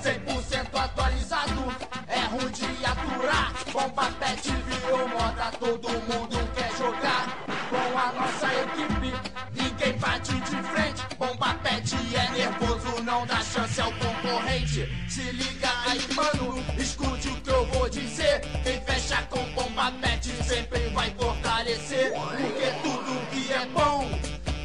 [0.00, 1.74] 100% atualizado,
[2.08, 3.52] é ruim de aturar.
[3.72, 7.44] Bomba pet virou moda, todo mundo quer jogar.
[7.70, 9.12] Com a nossa equipe,
[9.54, 11.16] ninguém bate de frente.
[11.18, 14.88] Bomba pet é nervoso, não dá chance ao concorrente.
[15.08, 18.40] Se liga aí, mano, escute o que eu vou dizer.
[18.62, 22.12] Quem fecha com bomba pet sempre vai fortalecer.
[22.12, 24.08] Porque tudo que é bom,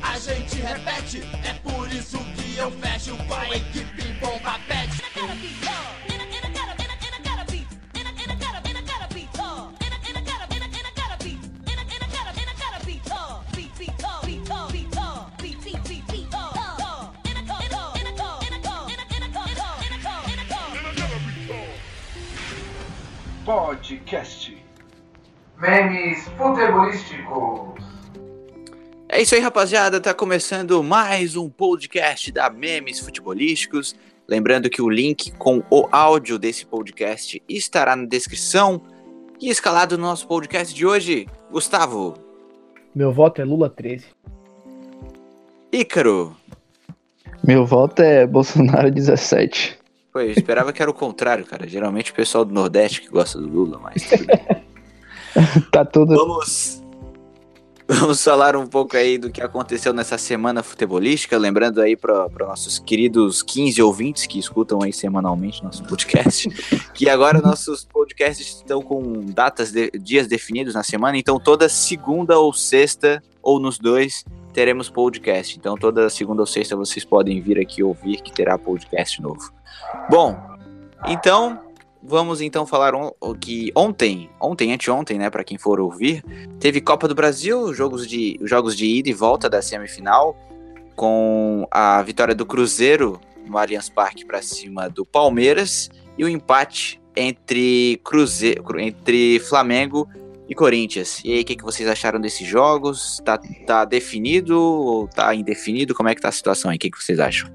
[0.02, 1.24] a gente repete.
[1.44, 4.79] É por isso que eu fecho com a equipe bomba pet.
[23.50, 24.56] Podcast
[25.60, 27.84] Memes Futebolísticos
[29.10, 30.00] É isso aí, rapaziada.
[30.00, 33.96] Tá começando mais um podcast da Memes Futebolísticos.
[34.28, 38.84] Lembrando que o link com o áudio desse podcast estará na descrição.
[39.42, 42.20] E escalado no nosso podcast de hoje, Gustavo,
[42.94, 44.06] Meu voto é Lula 13.
[45.72, 46.38] Ícaro.
[47.44, 49.79] Meu voto é Bolsonaro 17.
[50.12, 51.68] Pô, eu esperava que era o contrário, cara.
[51.68, 54.26] Geralmente o pessoal do Nordeste que gosta do Lula, mas tudo.
[55.72, 56.16] Tá tudo.
[56.16, 56.82] Vamos,
[57.88, 61.38] vamos falar um pouco aí do que aconteceu nessa semana futebolística.
[61.38, 66.50] Lembrando aí para nossos queridos 15 ouvintes que escutam aí semanalmente nosso podcast,
[66.96, 71.16] que agora nossos podcasts estão com datas, de, dias definidos na semana.
[71.16, 74.26] Então toda segunda ou sexta, ou nos dois,
[74.60, 75.58] teremos podcast.
[75.58, 79.54] Então toda segunda ou sexta vocês podem vir aqui ouvir que terá podcast novo.
[80.10, 80.38] Bom,
[81.08, 81.62] então
[82.04, 86.26] vamos então falar on, o que ontem, ontem, anteontem, né, para quem for ouvir,
[86.60, 90.36] teve Copa do Brasil, jogos de, jogos de ida e volta da semifinal,
[90.94, 97.02] com a vitória do Cruzeiro no Allianz Parque para cima do Palmeiras e o empate
[97.16, 100.06] entre Cruzeiro, entre Flamengo
[100.50, 101.22] e Corinthians.
[101.24, 103.22] E aí, o que, que vocês acharam desses jogos?
[103.24, 105.94] Tá, tá definido ou tá indefinido?
[105.94, 106.78] Como é que tá a situação aí?
[106.78, 107.52] O que, que vocês acham?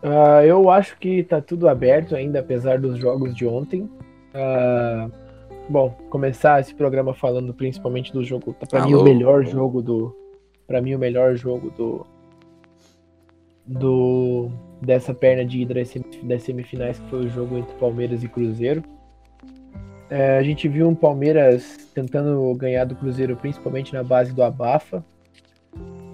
[0.00, 3.90] Ah, eu acho que tá tudo aberto ainda, apesar dos jogos de ontem.
[4.32, 5.10] Ah,
[5.68, 8.54] bom, começar esse programa falando principalmente do jogo.
[8.54, 9.02] Tá, pra mim, Alô?
[9.02, 10.16] o melhor jogo do.
[10.68, 12.06] Pra mim, o melhor jogo do.
[13.66, 14.50] Do.
[14.80, 15.74] Dessa perna de ida
[16.22, 18.84] das semifinais, que foi o jogo entre Palmeiras e Cruzeiro.
[20.10, 25.04] É, a gente viu um Palmeiras tentando ganhar do Cruzeiro, principalmente na base do Abafa.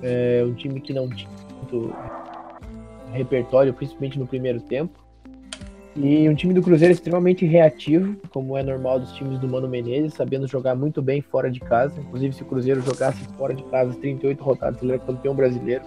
[0.03, 1.95] É, um time que não tinha muito
[3.13, 5.05] repertório, principalmente no primeiro tempo.
[5.97, 10.15] E um time do Cruzeiro extremamente reativo, como é normal dos times do Mano Menezes,
[10.15, 12.01] sabendo jogar muito bem fora de casa.
[12.01, 15.85] Inclusive, se o Cruzeiro jogasse fora de casa as 38 rodadas, ele era campeão brasileiro.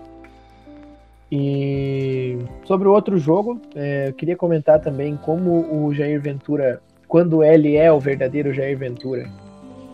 [1.29, 7.43] E sobre o outro jogo, é, eu queria comentar também como o Jair Ventura, quando
[7.43, 9.29] ele é o verdadeiro Jair Ventura,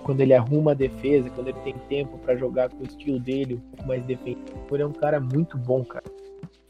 [0.04, 3.56] quando ele arruma a defesa, quando ele tem tempo para jogar com o estilo dele,
[3.56, 6.06] um pouco mais defensivo, ele é um cara muito bom, cara.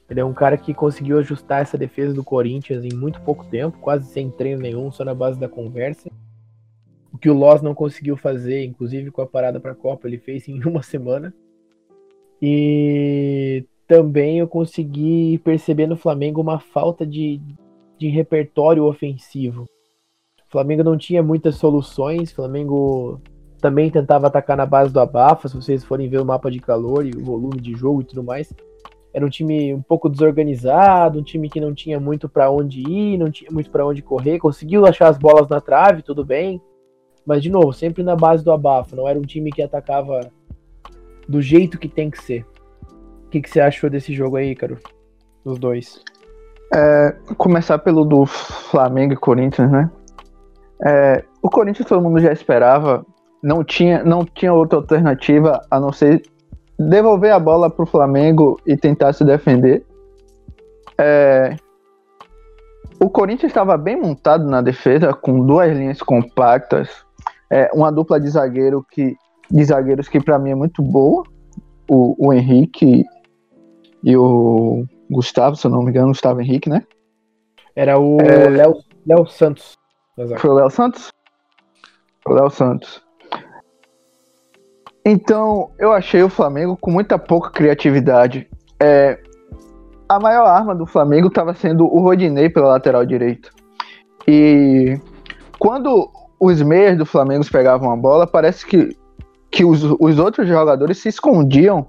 [0.09, 3.79] Ele é um cara que conseguiu ajustar essa defesa do Corinthians em muito pouco tempo,
[3.79, 6.11] quase sem treino nenhum, só na base da conversa.
[7.11, 10.17] O que o Loss não conseguiu fazer, inclusive com a parada para a Copa, ele
[10.17, 11.33] fez em uma semana.
[12.41, 17.39] E também eu consegui perceber no Flamengo uma falta de,
[17.97, 19.65] de repertório ofensivo.
[20.53, 23.19] Flamengo não tinha muitas soluções, Flamengo
[23.59, 27.05] também tentava atacar na base do abafa, se vocês forem ver o mapa de calor
[27.05, 28.53] e o volume de jogo e tudo mais
[29.13, 33.17] era um time um pouco desorganizado, um time que não tinha muito para onde ir,
[33.17, 36.59] não tinha muito para onde correr, conseguiu achar as bolas na trave, tudo bem,
[37.23, 40.31] mas de novo, sempre na base do abafa, não era um time que atacava
[41.27, 42.43] do jeito que tem que ser.
[43.25, 44.79] O que, que você achou desse jogo aí, Caro?
[45.45, 46.03] Os dois.
[47.37, 49.91] Começar pelo do Flamengo e Corinthians, né?
[50.81, 53.05] É, o Corinthians todo mundo já esperava,
[53.41, 56.23] não tinha, não tinha outra alternativa a não ser
[56.77, 59.85] devolver a bola pro Flamengo e tentar se defender.
[60.97, 61.55] É,
[62.99, 66.89] o Corinthians estava bem montado na defesa, com duas linhas compactas,
[67.49, 69.15] é, uma dupla de zagueiro que
[69.51, 71.23] de zagueiros que para mim é muito boa,
[71.89, 73.05] o, o Henrique
[74.03, 76.83] e o Gustavo, se eu não me engano, Gustavo Henrique, né?
[77.75, 78.49] Era o É.
[79.05, 79.77] Léo Santos.
[80.17, 80.39] Zaga.
[80.39, 81.11] Foi o Léo Santos?
[82.25, 83.01] O Léo Santos.
[85.05, 88.47] Então, eu achei o Flamengo com muita pouca criatividade.
[88.79, 89.19] É,
[90.07, 93.49] a maior arma do Flamengo estava sendo o Rodinei pela lateral direita.
[94.27, 94.97] E
[95.59, 98.97] quando os meias do Flamengo pegavam a bola, parece que,
[99.51, 101.87] que os, os outros jogadores se escondiam.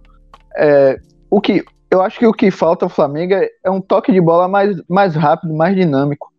[0.56, 0.98] É,
[1.30, 4.20] o que eu acho que o que falta ao Flamengo é, é um toque de
[4.20, 6.32] bola mais, mais rápido, mais dinâmico.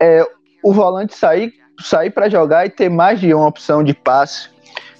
[0.00, 0.24] É,
[0.62, 4.48] o volante sair, sair para jogar e ter mais de uma opção de passe,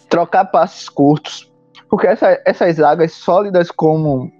[0.09, 1.51] trocar passes curtos.
[1.89, 4.31] Porque essa, essas zagas sólidas como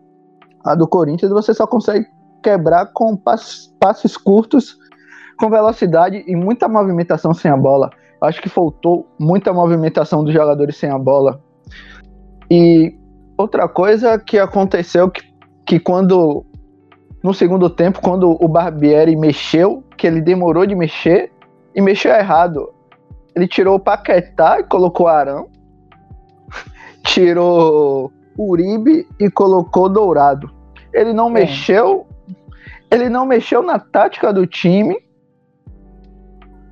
[0.65, 2.07] a do Corinthians, você só consegue
[2.43, 4.77] quebrar com passes, passes curtos,
[5.39, 7.91] com velocidade e muita movimentação sem a bola.
[8.21, 11.41] Acho que faltou muita movimentação dos jogadores sem a bola.
[12.51, 12.99] E
[13.37, 15.23] outra coisa que aconteceu que,
[15.65, 16.45] que quando
[17.23, 21.31] no segundo tempo, quando o Barbieri mexeu, que ele demorou de mexer
[21.75, 22.73] e mexeu errado.
[23.35, 25.49] Ele tirou o Paquetá e colocou Arão.
[27.05, 30.51] tirou Uribe e colocou Dourado.
[30.95, 31.33] Ele não é.
[31.33, 32.07] mexeu,
[32.91, 34.97] ele não mexeu na tática do time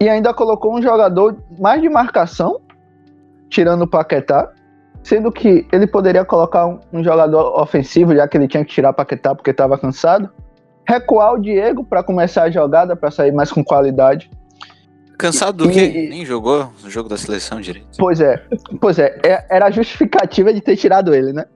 [0.01, 2.61] e ainda colocou um jogador mais de marcação,
[3.49, 4.53] tirando o Paquetá,
[5.03, 8.91] sendo que ele poderia colocar um, um jogador ofensivo, já que ele tinha que tirar
[8.91, 10.31] o Paquetá porque estava cansado,
[10.87, 14.31] recuar o Diego para começar a jogada, para sair mais com qualidade.
[15.19, 16.09] Cansado do quê?
[16.11, 17.89] Nem jogou no jogo da seleção direito.
[17.99, 18.43] Pois é,
[18.81, 21.47] pois é, é era a justificativa de ter tirado ele, né?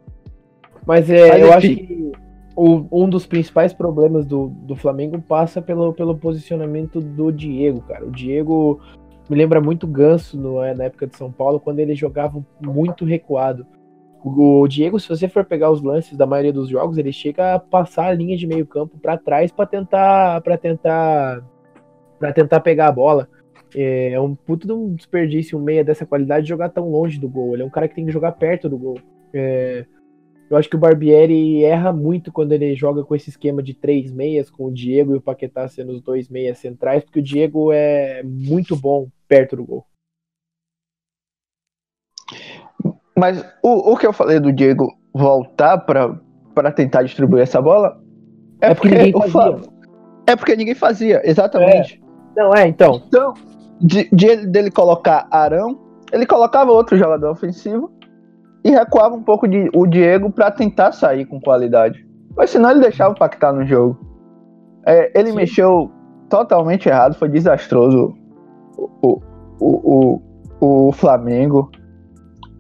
[0.87, 2.13] Mas, é, Mas eu acho que
[2.57, 8.07] o, um dos principais problemas do, do Flamengo passa pelo, pelo posicionamento do Diego, cara.
[8.07, 8.81] O Diego
[9.29, 13.05] me lembra muito Ganso no, é, na época de São Paulo, quando ele jogava muito
[13.05, 13.67] recuado.
[14.23, 17.59] O, Diego, se você for pegar os lances da maioria dos jogos, ele chega a
[17.59, 21.43] passar a linha de meio campo para trás para tentar para tentar
[22.19, 23.29] para tentar pegar a bola.
[23.75, 27.29] É, é um puto de um desperdício um meia dessa qualidade jogar tão longe do
[27.29, 27.55] gol.
[27.55, 28.99] Ele é um cara que tem que jogar perto do gol.
[29.33, 29.87] É,
[30.51, 34.13] eu acho que o Barbieri erra muito quando ele joga com esse esquema de três
[34.13, 37.73] meias, com o Diego e o Paquetá sendo os dois meias centrais, porque o Diego
[37.73, 39.87] é muito bom perto do gol.
[43.17, 48.01] Mas o, o que eu falei do Diego voltar para tentar distribuir essa bola
[48.61, 49.71] é, é porque, porque, ninguém fazia.
[50.27, 52.03] é porque ninguém fazia, exatamente.
[52.37, 52.41] É.
[52.41, 53.03] Não, é, então.
[53.07, 53.35] Então,
[53.81, 55.79] de, de, dele colocar Arão,
[56.13, 57.91] ele colocava outro jogador ofensivo
[58.63, 62.07] e recuava um pouco de, o Diego para tentar sair com qualidade.
[62.37, 63.99] Mas senão ele deixava o Pactar no jogo.
[64.87, 65.37] É, ele Sim.
[65.37, 65.91] mexeu
[66.29, 68.15] totalmente errado, foi desastroso
[68.77, 69.21] o,
[69.59, 70.21] o,
[70.61, 71.71] o, o Flamengo.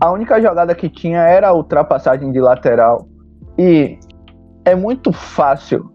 [0.01, 3.07] A única jogada que tinha era a ultrapassagem de lateral.
[3.59, 3.99] E
[4.65, 5.91] é muito fácil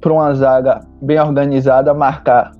[0.00, 2.50] para uma zaga bem organizada marcar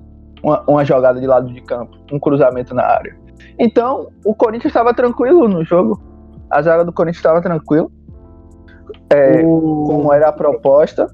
[0.41, 3.15] uma, uma, jogada de lado de campo, um cruzamento na área.
[3.59, 6.01] Então, o Corinthians estava tranquilo no jogo.
[6.49, 7.91] A zaga do Corinthians estava tranquilo.
[9.09, 9.83] É, o...
[9.87, 11.07] Como era a proposta.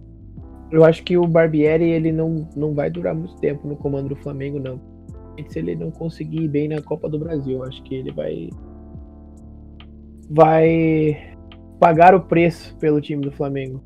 [0.70, 4.16] Eu acho que o Barbieri ele não, não vai durar muito tempo no comando do
[4.16, 4.80] Flamengo, não.
[5.48, 8.50] Se ele não conseguir ir bem na Copa do Brasil, acho que ele vai
[10.32, 11.36] vai
[11.80, 13.84] pagar o preço pelo time do Flamengo.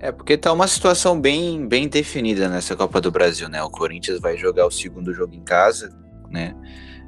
[0.00, 3.62] É, porque tá uma situação bem, bem definida nessa Copa do Brasil, né?
[3.62, 5.96] O Corinthians vai jogar o segundo jogo em casa,
[6.30, 6.56] né?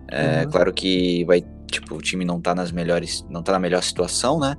[0.09, 0.51] É, uhum.
[0.51, 4.39] Claro que vai, tipo, o time não tá nas melhores, não tá na melhor situação,
[4.39, 4.55] né?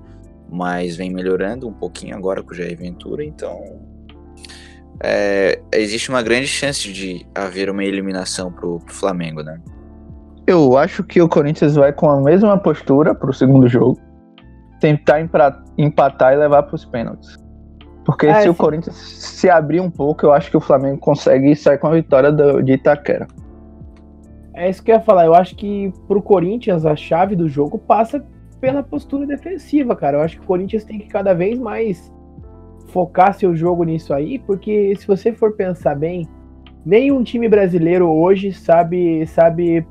[0.50, 3.80] Mas vem melhorando um pouquinho agora com o Jair Ventura, então
[5.02, 9.62] é, existe uma grande chance de haver uma eliminação pro, pro Flamengo, né?
[10.46, 14.00] Eu acho que o Corinthians vai com a mesma postura pro segundo jogo.
[14.80, 15.22] Tentar
[15.78, 17.38] empatar e levar para os pênaltis.
[18.06, 21.56] Porque é, se o Corinthians se abrir um pouco, eu acho que o Flamengo consegue
[21.56, 23.28] sair com a vitória do, de Itaquera.
[24.54, 25.26] É isso que eu ia falar.
[25.26, 28.24] Eu acho que pro Corinthians a chave do jogo passa
[28.60, 30.18] pela postura defensiva, cara.
[30.18, 32.12] Eu acho que o Corinthians tem que cada vez mais
[32.90, 36.28] focar seu jogo nisso aí, porque se você for pensar bem,
[36.86, 39.86] nenhum time brasileiro hoje sabe sabe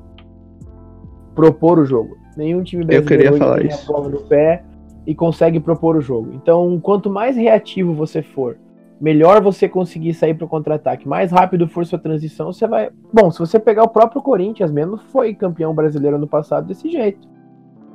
[1.35, 2.17] propor o jogo.
[2.37, 4.65] Nenhum time brasileiro tem a bola no pé
[5.07, 6.33] e consegue propor o jogo.
[6.35, 8.57] Então, quanto mais reativo você for,
[9.01, 12.91] melhor você conseguir sair para o contra-ataque, mais rápido for sua transição, você vai.
[13.13, 17.29] Bom, se você pegar o próprio Corinthians mesmo, foi campeão brasileiro no passado desse jeito.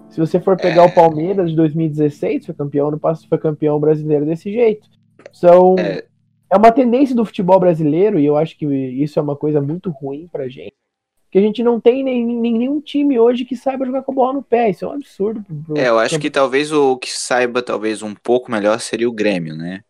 [0.10, 0.86] Se você for pegar é...
[0.86, 4.88] o Palmeiras de 2016, foi campeão no passado, foi campeão brasileiro desse jeito.
[5.32, 6.04] São é...
[6.52, 9.90] é uma tendência do futebol brasileiro e eu acho que isso é uma coisa muito
[9.90, 10.76] ruim pra gente
[11.30, 14.16] que a gente não tem nem, nem, nenhum time hoje que saiba jogar com a
[14.16, 14.70] bola no pé.
[14.70, 15.44] Isso é um absurdo.
[15.66, 19.14] Pro, é, eu acho que talvez o que saiba talvez um pouco melhor seria o
[19.14, 19.82] Grêmio, né?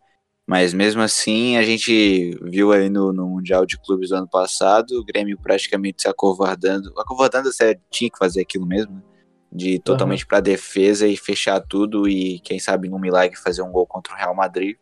[0.46, 4.92] Mas mesmo assim, a gente viu aí no, no Mundial de Clubes do ano passado,
[4.92, 6.92] o Grêmio praticamente se acovardando.
[6.98, 9.02] Acovardando, você tinha que fazer aquilo mesmo, né?
[9.50, 10.28] De totalmente uhum.
[10.28, 14.16] para defesa e fechar tudo e, quem sabe, num milagre fazer um gol contra o
[14.16, 14.76] Real Madrid.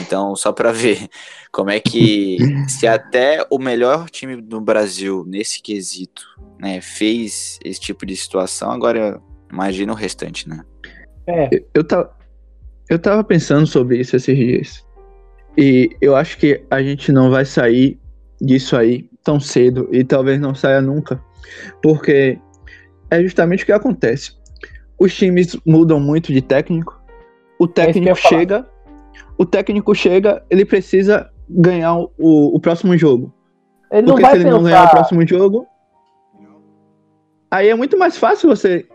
[0.00, 1.08] Então, só para ver
[1.52, 6.22] como é que se até o melhor time do Brasil nesse quesito,
[6.58, 9.20] né, fez esse tipo de situação, agora
[9.50, 10.62] imagina o restante, né?
[11.26, 11.48] É.
[11.52, 12.08] Eu, eu,
[12.88, 14.84] eu tava pensando sobre isso esses dias.
[15.56, 17.98] E eu acho que a gente não vai sair
[18.40, 21.22] disso aí tão cedo e talvez não saia nunca.
[21.82, 22.38] Porque
[23.10, 24.32] é justamente o que acontece.
[24.98, 27.00] Os times mudam muito de técnico.
[27.58, 28.66] O técnico chega,
[29.38, 33.32] o técnico chega, ele precisa ganhar o, o próximo jogo.
[33.90, 34.56] Ele Porque não vai se ele pensar.
[34.56, 35.66] não ganhar o próximo jogo,
[37.50, 38.86] aí é muito mais fácil você.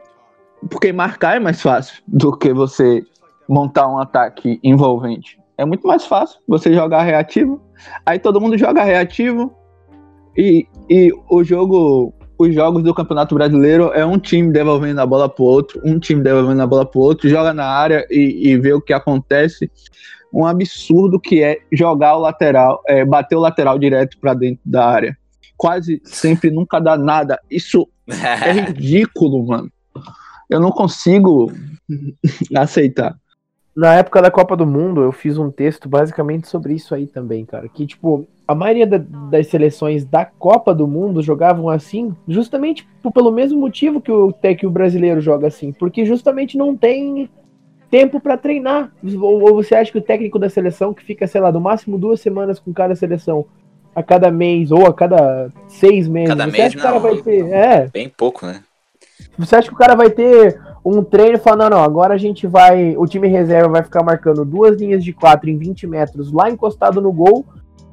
[0.70, 3.04] Porque marcar é mais fácil do que você
[3.48, 5.40] montar um ataque envolvente.
[5.58, 7.62] É muito mais fácil você jogar reativo.
[8.06, 9.54] Aí todo mundo joga reativo.
[10.38, 12.14] E, e o jogo.
[12.38, 16.22] Os jogos do Campeonato Brasileiro é um time devolvendo a bola pro outro, um time
[16.22, 19.72] devolvendo a bola pro outro, joga na área e, e vê o que acontece.
[20.34, 24.86] Um absurdo que é jogar o lateral, é, bater o lateral direto para dentro da
[24.86, 25.18] área.
[25.56, 27.40] Quase sempre nunca dá nada.
[27.50, 29.72] Isso é ridículo, mano.
[30.50, 31.52] Eu não consigo
[32.54, 33.16] aceitar.
[33.76, 37.46] Na época da Copa do Mundo, eu fiz um texto basicamente sobre isso aí também,
[37.46, 37.68] cara.
[37.68, 38.98] Que, tipo, a maioria da-
[39.30, 44.54] das seleções da Copa do Mundo jogavam assim, justamente pelo mesmo motivo que o, até
[44.54, 45.72] que o brasileiro joga assim.
[45.72, 47.30] Porque justamente não tem
[47.90, 48.92] tempo pra treinar.
[49.04, 51.98] Ou, ou você acha que o técnico da seleção, que fica, sei lá, no máximo
[51.98, 53.46] duas semanas com cada seleção,
[53.96, 56.96] a cada mês ou a cada seis meses, Cada você mês, acha que o cara
[56.96, 57.02] não.
[57.02, 57.50] vai ter.
[57.52, 58.62] É, Bem pouco, né?
[59.38, 62.18] você acha que o cara vai ter um treino e falar, não, não, agora a
[62.18, 62.96] gente vai.
[62.98, 67.02] O time reserva vai ficar marcando duas linhas de quatro em 20 metros lá encostado
[67.02, 67.46] no gol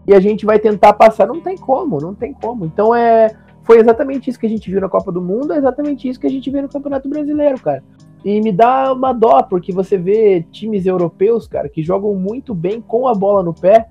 [0.07, 1.27] e a gente vai tentar passar.
[1.27, 2.65] Não tem como, não tem como.
[2.65, 3.29] Então é.
[3.65, 6.27] Foi exatamente isso que a gente viu na Copa do Mundo, é exatamente isso que
[6.27, 7.85] a gente vê no Campeonato Brasileiro, cara.
[8.25, 12.81] E me dá uma dó, porque você vê times europeus, cara, que jogam muito bem
[12.81, 13.89] com a bola no pé.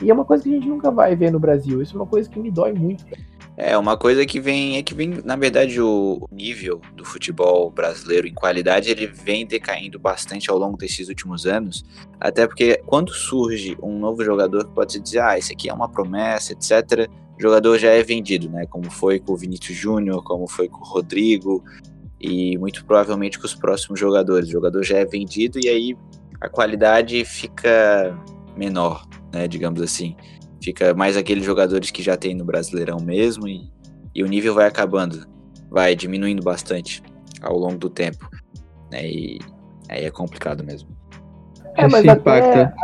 [0.00, 1.82] E é uma coisa que a gente nunca vai ver no Brasil.
[1.82, 3.04] Isso é uma coisa que me dói muito.
[3.06, 3.20] cara.
[3.60, 8.28] É, uma coisa que vem é que vem, na verdade, o nível do futebol brasileiro
[8.28, 11.84] em qualidade, ele vem decaindo bastante ao longo desses últimos anos,
[12.20, 15.74] até porque quando surge um novo jogador que pode se dizer, ah, esse aqui é
[15.74, 20.22] uma promessa, etc., o jogador já é vendido, né, como foi com o Vinícius Júnior,
[20.22, 21.64] como foi com o Rodrigo,
[22.20, 24.48] e muito provavelmente com os próximos jogadores.
[24.48, 25.96] O jogador já é vendido e aí
[26.40, 28.16] a qualidade fica
[28.56, 30.14] menor, né, digamos assim.
[30.62, 33.70] Fica mais aqueles jogadores que já tem no Brasileirão mesmo e,
[34.14, 35.26] e o nível vai acabando,
[35.70, 37.02] vai diminuindo bastante
[37.40, 38.28] ao longo do tempo.
[38.90, 39.38] Né, e
[39.88, 40.88] aí é complicado mesmo.
[41.76, 42.74] É, mas Isso até, impacta.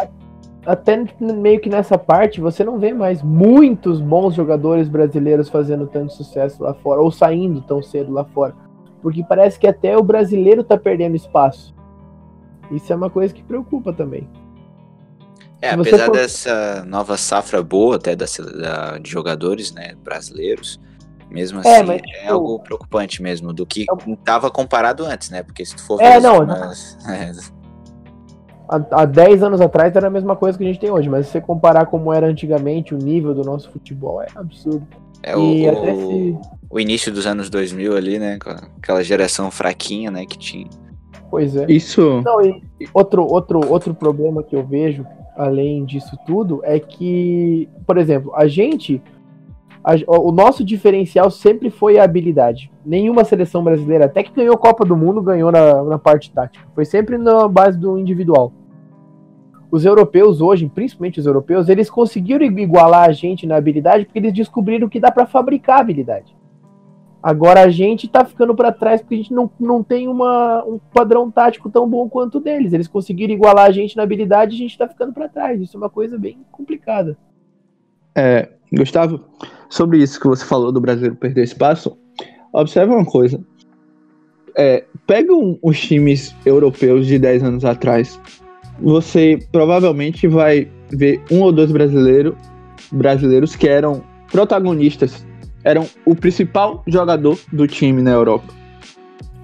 [0.64, 6.12] até meio que nessa parte você não vê mais muitos bons jogadores brasileiros fazendo tanto
[6.12, 8.54] sucesso lá fora, ou saindo tão cedo lá fora.
[9.02, 11.75] Porque parece que até o brasileiro tá perdendo espaço.
[12.71, 14.28] Isso é uma coisa que preocupa também.
[15.64, 18.26] É, apesar for- dessa nova safra boa até da,
[18.61, 20.78] da- de jogadores né, brasileiros,
[21.30, 25.42] mesmo É, assim mas, é tipo, algo preocupante mesmo, do que estava comparado antes, né?
[25.42, 27.33] Porque se tu for É, ver não, é,
[28.66, 31.26] Há, há 10 anos atrás era a mesma coisa que a gente tem hoje, mas
[31.26, 34.87] se você comparar como era antigamente o nível do nosso futebol, é absurdo.
[35.23, 36.38] é o, e o- se.
[36.71, 38.38] o início dos anos 2000 ali, né?
[38.42, 40.25] Com aquela geração fraquinha, né?
[40.25, 40.68] Que tinha.
[41.30, 41.66] Pois é.
[41.68, 42.23] Isso.
[42.25, 42.62] Não, e
[42.94, 45.04] outro, outro, outro problema que eu vejo,
[45.37, 49.03] além disso tudo, é que, por exemplo, a gente.
[49.83, 52.71] a- o nosso diferencial sempre foi a habilidade.
[52.87, 56.67] Nenhuma seleção brasileira, até que ganhou Copa do Mundo, ganhou na, na parte tática.
[56.75, 58.50] Foi sempre na base do individual.
[59.71, 64.33] Os europeus hoje, principalmente os europeus, eles conseguiram igualar a gente na habilidade porque eles
[64.33, 66.35] descobriram que dá para fabricar habilidade.
[67.25, 70.78] Agora a gente tá ficando para trás porque a gente não, não tem uma, um
[70.93, 72.75] padrão tático tão bom quanto deles.
[72.75, 75.59] Eles conseguiram igualar a gente na habilidade e a gente tá ficando para trás.
[75.59, 77.16] Isso é uma coisa bem complicada.
[78.14, 79.25] É, Gustavo,
[79.71, 81.97] sobre isso que você falou do brasileiro perder espaço,
[82.52, 83.40] observa uma coisa.
[84.54, 88.21] É, pega um- os times europeus de 10 anos atrás.
[88.83, 92.37] Você provavelmente vai ver um ou dois brasileiro,
[92.93, 95.25] brasileiros que eram protagonistas,
[95.64, 98.52] eram o principal jogador do time na Europa.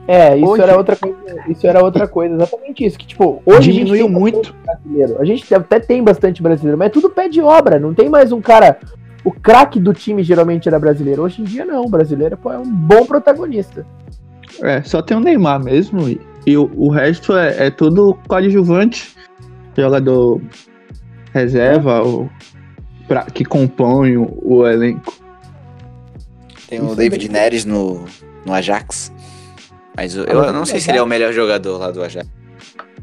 [0.07, 1.17] É, isso Hoje- era outra coisa.
[1.49, 2.99] Isso era outra coisa, exatamente isso.
[2.99, 4.55] Que, tipo, hoje Diminuiu muito.
[4.65, 5.17] brasileiro.
[5.21, 7.79] A gente até tem bastante brasileiro, mas é tudo pé de obra.
[7.79, 8.79] Não tem mais um cara.
[9.25, 11.23] O craque do time geralmente era brasileiro.
[11.23, 11.85] Hoje em dia não.
[11.85, 13.87] O brasileiro pô, é um bom protagonista.
[14.63, 19.15] É, só tem o Neymar mesmo, e, e o, o resto é, é tudo coadjuvante,
[19.77, 20.41] jogador
[21.33, 22.29] reserva, ou
[23.07, 25.20] pra, que compõe o, o elenco.
[26.71, 28.05] Tem o David Neres no,
[28.47, 29.13] no Ajax.
[29.97, 32.31] Mas eu, eu não sei se ele é o melhor jogador lá do Ajax.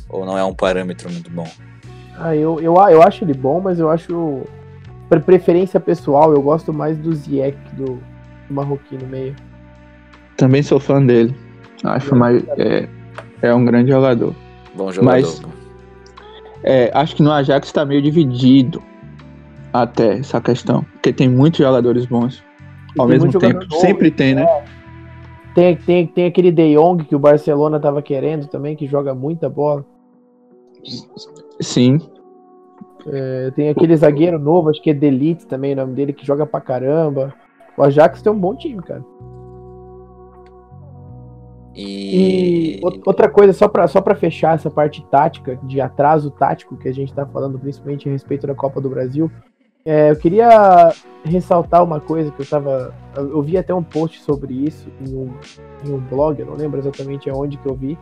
[0.09, 1.47] Ou não é um parâmetro muito bom.
[2.17, 4.41] Ah, eu, eu, eu acho ele bom, mas eu acho.
[5.09, 7.85] Por preferência pessoal, eu gosto mais do Ziyech, do,
[8.47, 9.35] do marroquino meio.
[10.37, 11.35] Também sou fã dele.
[11.83, 12.43] Acho mais.
[12.57, 12.87] É,
[13.41, 14.33] é um grande jogador.
[14.73, 15.11] Bom jogador.
[15.21, 15.41] Mas-
[16.63, 18.81] É, acho que no Ajax está meio dividido
[19.73, 20.83] até essa questão.
[20.93, 22.43] Porque tem muitos jogadores bons
[22.97, 23.59] ao tem mesmo tempo.
[23.59, 24.45] novo, Sempre tem, né?
[25.55, 29.49] Tem, tem, tem aquele De Jong que o Barcelona tava querendo também, que joga muita
[29.49, 29.83] bola.
[31.59, 31.99] Sim.
[33.07, 36.45] É, tem aquele zagueiro novo, acho que é Delite também, o nome dele, que joga
[36.45, 37.33] pra caramba.
[37.77, 39.03] O Ajax tem um bom time, cara.
[41.75, 42.81] E E.
[42.83, 46.87] ou- outra coisa, só pra, só pra fechar essa parte tática, de atraso tático que
[46.89, 49.31] a gente tá falando, principalmente a respeito da Copa do Brasil,
[49.85, 50.93] é, eu queria
[51.23, 52.93] ressaltar uma coisa que eu tava.
[53.15, 55.33] Eu vi até um post sobre isso em um,
[55.85, 57.97] em um blog, eu não lembro exatamente aonde que eu vi,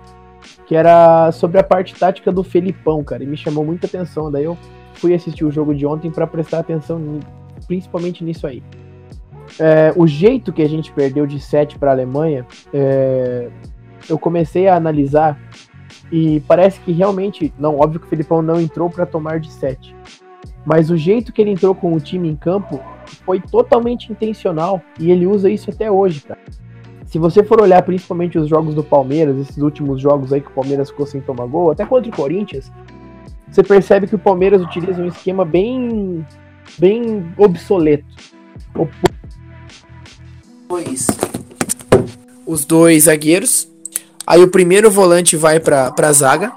[0.65, 4.31] que era sobre a parte tática do Felipão, cara, e me chamou muita atenção.
[4.31, 4.57] Daí eu
[4.93, 7.19] fui assistir o jogo de ontem pra prestar atenção
[7.67, 8.63] principalmente nisso aí.
[9.59, 13.49] É, o jeito que a gente perdeu de 7 para a Alemanha, é,
[14.09, 15.39] eu comecei a analisar
[16.11, 19.95] e parece que realmente, não, óbvio que o Felipão não entrou para tomar de 7.
[20.65, 22.81] Mas o jeito que ele entrou com o time em campo
[23.25, 26.39] foi totalmente intencional e ele usa isso até hoje, cara.
[27.05, 30.53] Se você for olhar principalmente os jogos do Palmeiras, esses últimos jogos aí que o
[30.53, 32.71] Palmeiras ficou sem tomar gol, até contra o Corinthians,
[33.49, 36.25] você percebe que o Palmeiras utiliza um esquema bem
[36.79, 38.05] bem obsoleto.
[38.75, 38.87] O
[40.67, 41.07] dois.
[42.45, 43.69] Os dois zagueiros.
[44.27, 46.51] Aí o primeiro volante vai pra, pra zaga.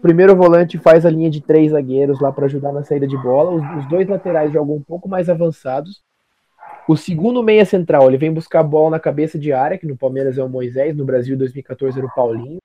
[0.00, 3.50] Primeiro volante faz a linha de três zagueiros lá pra ajudar na saída de bola.
[3.50, 6.02] Os, os dois laterais jogam um pouco mais avançados.
[6.88, 9.96] O segundo meia central, ele vem buscar a bola na cabeça de área, que no
[9.96, 12.58] Palmeiras é o Moisés, no Brasil 2014 era o Paulinho.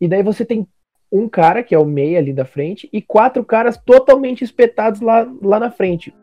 [0.00, 0.66] E daí você tem
[1.10, 5.28] um cara, que é o meia ali da frente, e quatro caras totalmente espetados lá,
[5.42, 6.14] lá na frente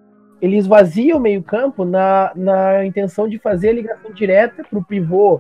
[0.42, 5.40] ele esvazia o meio-campo na, na intenção de fazer a ligação direta para o pivô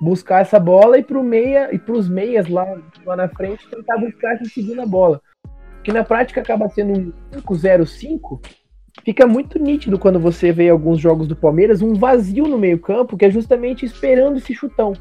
[0.00, 2.66] buscar essa bola e para meia e para os meias lá,
[3.04, 5.20] lá na frente tentar buscar essa segunda bola.
[5.82, 8.40] Que na prática acaba sendo um 5-0-5.
[9.04, 13.24] Fica muito nítido quando você vê alguns jogos do Palmeiras um vazio no meio-campo que
[13.24, 14.92] é justamente esperando esse chutão.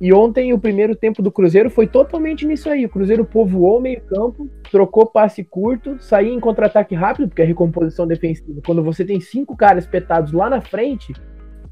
[0.00, 2.84] E ontem o primeiro tempo do Cruzeiro foi totalmente nisso aí.
[2.84, 8.04] O Cruzeiro povoou o meio-campo, trocou passe curto, saía em contra-ataque rápido, porque a recomposição
[8.04, 11.12] defensiva, quando você tem cinco caras espetados lá na frente,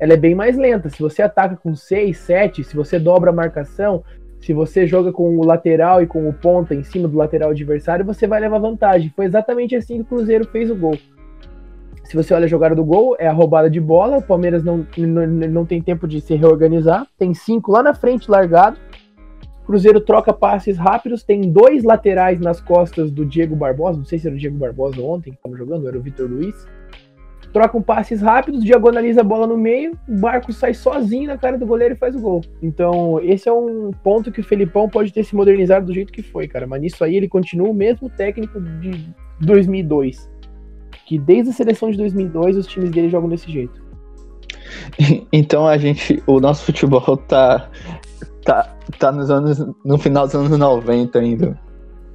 [0.00, 0.88] ela é bem mais lenta.
[0.88, 4.02] Se você ataca com seis, sete, se você dobra a marcação,
[4.40, 8.04] se você joga com o lateral e com o ponta em cima do lateral adversário,
[8.04, 9.12] você vai levar vantagem.
[9.14, 10.96] Foi exatamente assim que o Cruzeiro fez o gol.
[12.04, 14.16] Se você olha a jogada do gol, é a roubada de bola.
[14.16, 17.06] O Palmeiras não, não, não tem tempo de se reorganizar.
[17.18, 18.78] Tem cinco lá na frente largado.
[19.66, 21.22] Cruzeiro troca passes rápidos.
[21.22, 23.98] Tem dois laterais nas costas do Diego Barbosa.
[23.98, 26.66] Não sei se era o Diego Barbosa ontem que estava jogando, era o Vitor Luiz.
[27.52, 29.98] Trocam passes rápidos, diagonaliza a bola no meio.
[30.08, 32.42] O barco sai sozinho na cara do goleiro e faz o gol.
[32.62, 36.22] Então, esse é um ponto que o Felipão pode ter se modernizado do jeito que
[36.22, 36.66] foi, cara.
[36.66, 40.30] Mas nisso aí ele continua o mesmo técnico de 2002
[41.10, 43.82] que desde a seleção de 2002 os times dele jogam desse jeito.
[45.32, 47.68] Então a gente, o nosso futebol tá
[48.44, 51.58] tá tá nos anos no final dos anos 90 ainda.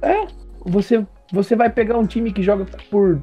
[0.00, 0.26] É,
[0.64, 3.22] você você vai pegar um time que joga por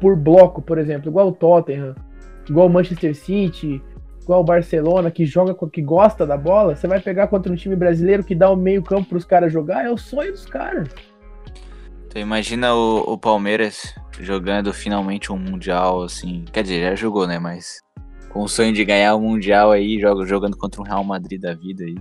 [0.00, 1.94] por bloco, por exemplo, igual o Tottenham,
[2.48, 3.82] igual o Manchester City,
[4.22, 7.76] igual o Barcelona que joga que gosta da bola, você vai pegar contra um time
[7.76, 10.88] brasileiro que dá o meio-campo para os caras jogar, é o sonho dos caras.
[12.06, 16.44] Então imagina o, o Palmeiras jogando finalmente um Mundial, assim.
[16.52, 17.38] Quer dizer, já jogou, né?
[17.38, 17.80] Mas
[18.30, 21.54] com o sonho de ganhar o Mundial aí, joga, jogando contra um Real Madrid da
[21.54, 21.96] vida aí.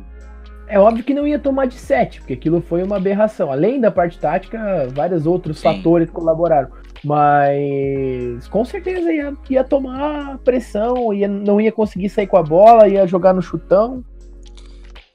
[0.67, 3.51] É óbvio que não ia tomar de 7, porque aquilo foi uma aberração.
[3.51, 5.63] Além da parte tática, vários outros Sim.
[5.63, 6.69] fatores colaboraram.
[7.03, 12.87] Mas com certeza ia, ia tomar pressão, ia, não ia conseguir sair com a bola,
[12.87, 14.03] ia jogar no chutão.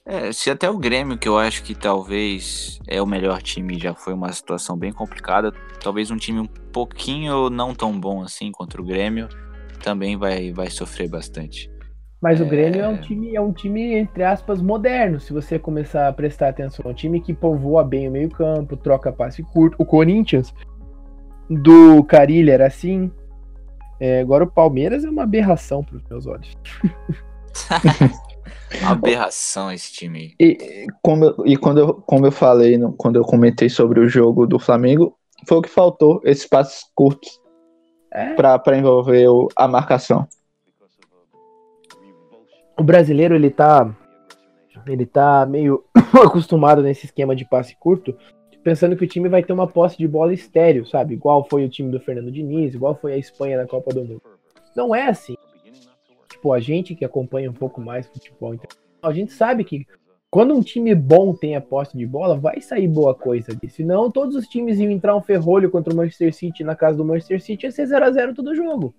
[0.05, 3.95] É, se até o Grêmio, que eu acho que talvez é o melhor time, já
[3.95, 8.81] foi uma situação bem complicada, talvez um time um pouquinho não tão bom assim contra
[8.81, 9.29] o Grêmio
[9.83, 11.71] também vai, vai sofrer bastante.
[12.21, 12.47] Mas o É.
[12.47, 15.21] Grêmio é um time, é um time, entre aspas, moderno.
[15.21, 19.13] Se você começar a prestar atenção, é um time que povoa bem o meio-campo, troca
[19.13, 19.77] passe curto.
[19.79, 20.53] O Corinthians
[21.49, 23.11] do Carilha era assim.
[24.01, 26.57] É, agora o Palmeiras é uma aberração para os meus olhos.
[28.87, 30.35] Aberração esse time.
[30.39, 34.09] E, como eu, e quando, eu, como eu falei, no- quando eu comentei sobre o
[34.09, 35.17] jogo do Flamengo,
[35.49, 37.41] foi o que faltou, esses passes curtos
[38.13, 40.27] É, para envolver o- a marcação.
[42.79, 43.93] o brasileiro ele tá
[44.87, 45.85] ele tá meio
[46.25, 48.17] acostumado nesse esquema de passe curto,
[48.69, 51.15] pensando que o time vai ter uma posse de bola estéreo, sabe?
[51.15, 54.23] Igual foi o time do Fernando Diniz, igual foi a Espanha na Copa do Mundo.
[54.77, 55.35] Não é assim.
[56.29, 59.87] Tipo, a gente que acompanha um pouco mais futebol internacional, a gente sabe que
[60.31, 63.71] quando um time bom tem a posse de bola, vai sair boa coisa ali.
[63.71, 67.05] Senão, todos os times iam entrar um ferrolho contra o Manchester City na casa do
[67.07, 68.95] Manchester City ia ser 0x0 todo jogo.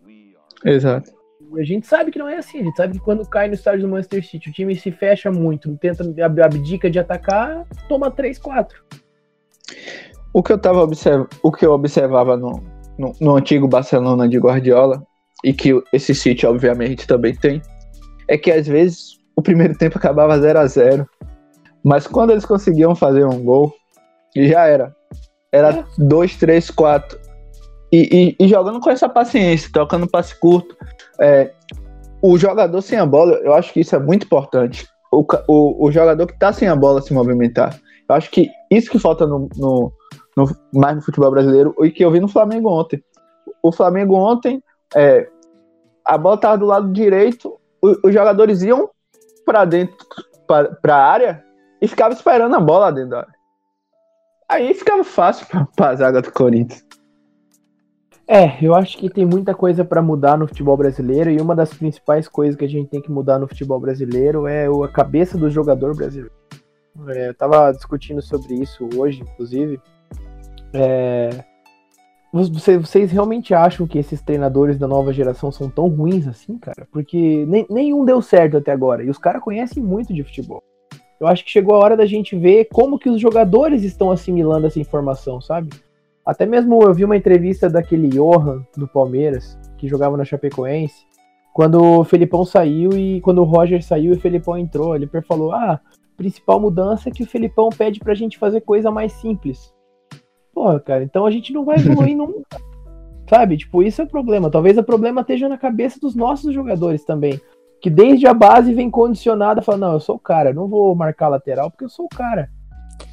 [0.66, 1.12] Exato.
[1.56, 2.62] A gente sabe que não é assim.
[2.62, 5.32] A gente sabe que quando cai no estádio do Manchester City, o time se fecha
[5.32, 8.84] muito, tenta ab- abdica de atacar, toma 3, 4.
[10.34, 11.28] O que eu tava observ...
[11.42, 12.62] o que eu observava no,
[12.98, 15.04] no, no antigo Barcelona de Guardiola,
[15.44, 17.62] e que esse City obviamente também tem,
[18.28, 21.08] é que às vezes o primeiro tempo acabava 0 a 0
[21.84, 23.74] mas quando eles conseguiam fazer um gol,
[24.36, 24.96] já era.
[25.52, 27.20] Era 2, 3, 4.
[27.92, 30.76] E, e, jogando com essa paciência, tocando passe curto.
[31.20, 31.52] É,
[32.22, 34.86] o jogador sem a bola, eu acho que isso é muito importante.
[35.12, 37.80] O, o, o jogador que tá sem a bola se movimentar.
[38.10, 39.94] Eu acho que isso que falta no, no,
[40.36, 43.04] no- mais no futebol brasileiro e que eu vi no Flamengo ontem.
[43.62, 44.64] O Flamengo ontem,
[44.96, 45.30] é,
[46.04, 48.90] a bola tava do lado direito, o- os jogadores iam
[49.46, 49.96] para dentro,
[50.48, 51.46] para a área
[51.80, 53.34] e ficavam esperando a bola dentro da área.
[54.50, 55.46] Aí ficava fácil
[55.76, 56.84] para a zaga do Corinthians.
[58.28, 61.74] É, eu acho que tem muita coisa pra mudar no futebol brasileiro e uma das
[61.74, 65.50] principais coisas que a gente tem que mudar no futebol brasileiro é a cabeça do
[65.50, 66.32] jogador brasileiro.
[67.08, 69.80] É, tava discutindo sobre isso hoje, inclusive.
[70.74, 71.44] É,
[72.32, 76.88] você- vocês realmente acham que esses treinadores da nova geração são tão ruins assim, cara?
[76.92, 80.64] Porque nem- nenhum deu certo até agora e os caras conhecem muito de futebol.
[81.20, 84.68] Eu acho que chegou a hora da gente ver como que os jogadores estão assimilando
[84.68, 85.70] essa informação, sabe?
[86.26, 91.06] Até mesmo eu vi uma entrevista daquele Johan do Palmeiras, que jogava na Chapecoense,
[91.54, 94.96] quando o Felipão saiu e quando o Roger saiu e o Felipão entrou.
[94.96, 95.82] Ele falou: Ah,
[96.20, 99.74] principal mudança é que o Felipão pede pra gente fazer coisa mais simples.
[100.54, 102.44] Porra, cara, então a gente não vai evoluir nunca.
[103.30, 103.58] Sabe?
[103.58, 104.50] Tipo, isso é o problema.
[104.52, 107.40] Talvez o problema esteja na cabeça dos nossos jogadores também.
[107.82, 110.68] Que desde a base vem condicionado a falar: Não, eu sou o cara, eu não
[110.68, 112.50] vou marcar lateral porque eu sou o cara.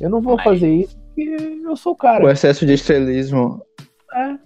[0.00, 2.24] Eu não vou Mas- fazer isso porque eu sou o cara.
[2.24, 3.62] O excesso de estrelismo.
[4.12, 4.36] É.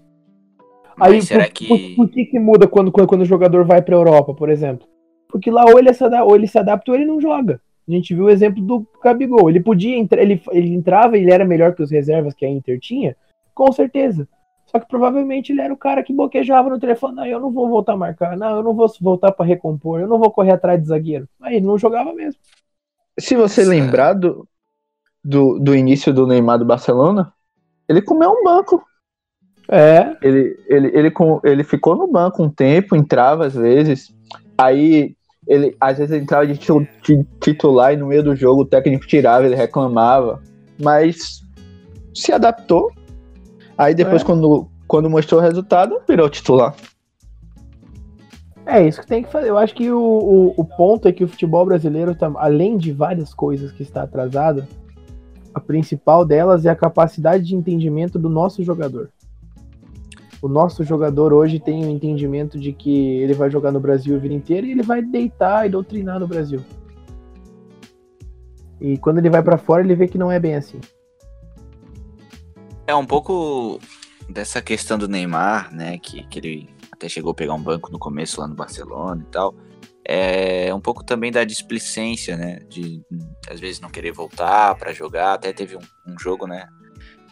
[0.99, 3.65] Mas Aí, será por, que- por, por que, que muda quando, quando, quando o jogador
[3.65, 4.87] vai pra Europa, por exemplo?
[5.31, 7.61] Porque lá ou ele, se adapta, ou ele se adapta ou ele não joga.
[7.89, 9.51] A gente viu o exemplo do Gabigol.
[9.51, 12.49] Ele podia entrar, ele, ele entrava e ele era melhor que os reservas que a
[12.49, 13.17] Inter tinha,
[13.55, 14.29] com certeza.
[14.67, 17.17] Só que provavelmente ele era o cara que boquejava no telefone.
[17.17, 18.37] Não, eu não vou voltar a marcar.
[18.37, 20.01] Não, eu não vou voltar pra recompor.
[20.01, 21.29] Eu não vou correr atrás de zagueiro.
[21.41, 22.41] Aí ele não jogava mesmo.
[23.19, 23.71] Se você Nossa.
[23.71, 24.47] lembrar do,
[25.25, 27.33] do, do início do Neymar do Barcelona,
[27.89, 28.81] ele comeu um banco.
[29.69, 30.17] É.
[30.23, 34.15] Ele, ele, ele, com, ele ficou no banco um tempo, entrava às vezes.
[34.57, 35.17] Aí
[35.51, 39.05] ele às vezes entrava de ti- ti- titular e no meio do jogo o técnico
[39.05, 40.41] tirava, ele reclamava.
[40.81, 41.43] Mas
[42.15, 42.93] se adaptou.
[43.77, 44.25] Aí depois, É.
[44.25, 46.73] quando, quando mostrou o resultado, virou titular.
[48.65, 49.49] É isso que tem que fazer.
[49.49, 52.93] Eu acho que o, o, o ponto é que o futebol brasileiro, tá, além de
[52.93, 54.65] várias coisas que está atrasado,
[55.53, 59.11] a principal delas é a capacidade de entendimento do nosso jogador.
[60.43, 64.19] O nosso jogador hoje tem o entendimento de que ele vai jogar no Brasil a
[64.19, 66.65] vida inteira e ele vai deitar e doutrinar no Brasil.
[68.81, 70.81] E quando ele vai pra fora, ele vê que não é bem assim.
[72.87, 73.79] É um pouco
[74.29, 75.99] dessa questão do Neymar, né?
[75.99, 79.31] Que, que ele até chegou a pegar um banco no começo lá no Barcelona e
[79.31, 79.55] tal.
[80.03, 82.61] É um pouco também da displicência, né?
[82.69, 83.03] De
[83.51, 85.35] às vezes não querer voltar pra jogar.
[85.35, 86.67] Até teve um, um jogo, né?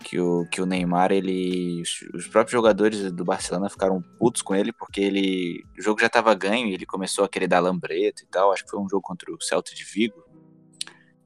[0.03, 1.83] Que o, que o Neymar, ele.
[1.83, 5.65] Os, os próprios jogadores do Barcelona ficaram putos com ele porque ele.
[5.79, 8.53] O jogo já tava ganho e ele começou a querer dar lambreta e tal.
[8.53, 10.25] Acho que foi um jogo contra o Celta de Vigo.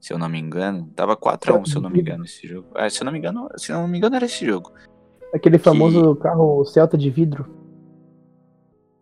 [0.01, 0.91] Se eu não me engano.
[0.95, 2.67] Tava 4x1, se eu não me engano, esse jogo.
[2.75, 4.73] Ah, se eu não me engano, se eu não me engano, era esse jogo.
[5.33, 7.45] Aquele famoso carro Celta de vidro.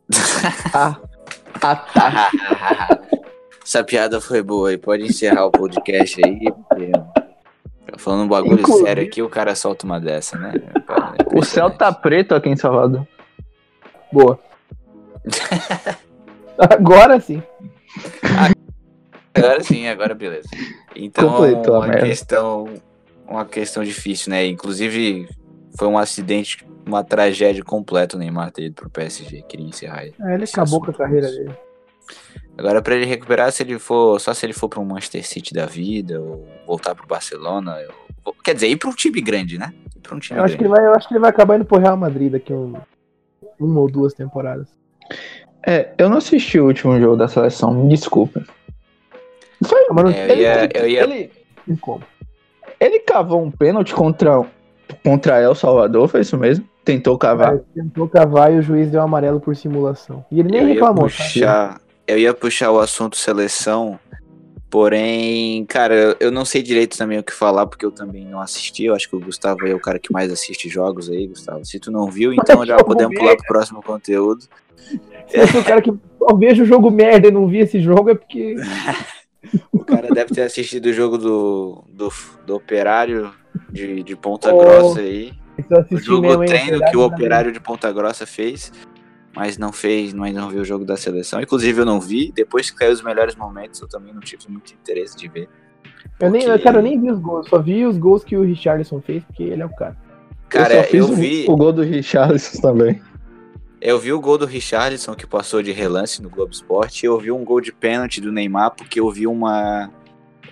[0.74, 1.00] Ah,
[1.62, 2.32] ah tá.
[3.64, 6.52] Essa piada foi boa e pode encerrar o podcast aí.
[6.52, 6.92] porque-
[7.98, 10.54] Falando um bagulho Inclusive- sério aqui, o cara solta uma dessa, né?
[11.34, 13.08] O céu tá preto aqui em Salvador.
[14.12, 14.38] Boa.
[16.58, 17.42] Agora sim.
[19.34, 20.50] Agora sim, agora beleza.
[20.96, 22.06] Então, Completou uma merda.
[22.06, 22.74] questão,
[23.28, 24.46] uma questão difícil, né?
[24.46, 25.28] Inclusive,
[25.78, 29.42] foi um acidente, uma tragédia completa o Neymar ter ido pro PSG.
[29.44, 30.14] Queria encerrar aí.
[30.22, 30.86] É, ele acabou assunto.
[30.86, 31.52] com a carreira dele.
[32.58, 35.54] Agora, pra ele recuperar, se ele for, só se ele for pra um Manchester City
[35.54, 37.78] da vida, ou voltar pro Barcelona,
[38.26, 39.74] ou- quer dizer, ir pra um time grande, né?
[40.12, 41.80] Um time Eu acho, que ele vai, eu acho que ele vai acabar indo pro
[41.80, 42.74] Real Madrid daqui um,
[43.60, 44.68] uma ou duas temporadas.
[45.66, 48.44] É, eu não assisti o último jogo da seleção, me desculpem.
[49.64, 51.32] Foi, Ah, mas não É, eu ia- eu ia- ele,
[52.80, 54.42] ele cavou um pênalti contra,
[55.04, 56.68] contra El Salvador, foi isso mesmo?
[56.84, 57.54] Tentou cavar.
[57.54, 60.26] Ele tentou cavar e o juiz deu amarelo por simulação.
[60.32, 61.10] E ele nem eu ia reclamou, tá?
[61.10, 64.00] puxar, eu ia puxar o assunto seleção
[64.72, 68.40] Porém, cara, eu- eu não sei direito também o que falar, porque eu também não
[68.40, 68.86] assisti.
[68.86, 71.66] Eu acho que o Gustavo é o cara que mais assiste jogos aí, Gustavo.
[71.66, 72.32] Se tu não viu,
[72.64, 74.46] então já podemos pular pro próximo conteúdo.
[75.28, 77.82] Se eu sou o cara que só vejo o jogo merda e não vi esse
[77.82, 78.56] jogo, é porque.
[79.74, 82.10] O cara deve ter assistido o jogo do, do,
[82.46, 83.34] do Operário
[83.72, 85.34] de, de Ponta Oh, Grossa aí.
[85.70, 87.02] Eu O jogo mesmo, treino que o?
[87.02, 88.72] Operário de Ponta Grossa fez,
[89.36, 91.42] mas não fez, mas não viu o jogo da seleção.
[91.42, 92.32] Inclusive eu não vi.
[92.36, 95.48] Depois que caiu os melhores momentos, eu também não tive muito interesse de ver.
[96.20, 98.44] Eu nem, Porque- cara, eu nem vi os gols, só vi os gols que o
[98.44, 99.98] Richarlison fez, porque ele é o cara.
[100.50, 101.46] Cara, eu, só fiz eu o- vi.
[101.48, 103.02] o gol do Richarlison também.
[103.80, 107.04] Eu vi o gol do Richarlison que passou de relance no Globo Esporte.
[107.04, 109.90] e Eu vi um gol de pênalti do Neymar porque eu vi uma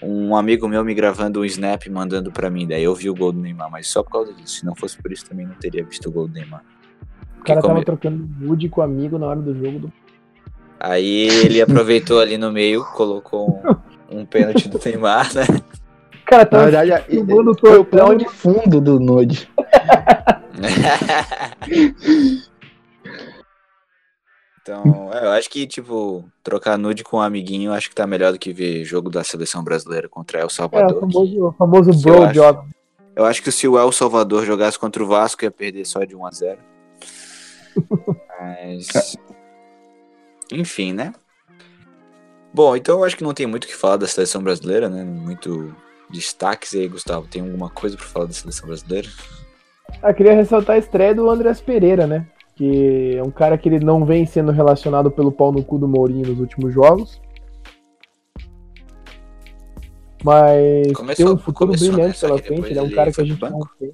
[0.02, 2.66] um amigo meu me gravando um snap mandando pra mim.
[2.66, 4.60] Daí eu vi o gol do Neymar, mas só por causa disso.
[4.60, 6.64] Se não fosse por isso também não teria visto o gol do Neymar.
[7.40, 9.80] O cara tava trocando nude com o amigo na hora do jogo.
[9.80, 9.94] Do...
[10.80, 13.62] Aí ele aproveitou ali no meio, colocou
[14.12, 15.46] um, um pênalti do Neymar, né?
[16.26, 19.50] Cara Na tava verdade, filmando o foi o plano de fundo do Nude.
[24.62, 28.32] então, é, eu acho que, tipo, trocar nude com um amiguinho, acho que tá melhor
[28.32, 31.00] do que ver jogo da seleção brasileira contra El é, o Salvador.
[31.00, 32.34] famoso, o famoso Isso eu bro acho.
[32.34, 32.70] job.
[33.16, 36.16] Eu acho que se o El Salvador jogasse contra o Vasco, ia perder só de
[36.16, 36.60] 1 a 0
[38.40, 39.18] Mas.
[40.52, 41.14] Enfim, né?
[42.54, 45.04] Bom, então eu acho que não tem muito o que falar da seleção brasileira, né?
[45.04, 45.76] Muito
[46.10, 47.28] destaques E aí, Gustavo.
[47.28, 49.08] Tem alguma coisa pra falar da seleção brasileira?
[50.02, 52.28] Ah, queria ressaltar a estreia do Andrés Pereira, né?
[52.56, 55.88] Que é um cara que ele não vem sendo relacionado pelo pau no cu do
[55.88, 57.22] Mourinho nos últimos jogos.
[60.24, 61.78] Mas Começou- tem um futuro né?
[61.78, 62.70] brilhante Só pela frente.
[62.70, 63.94] Ele é um cara que a gente não tem.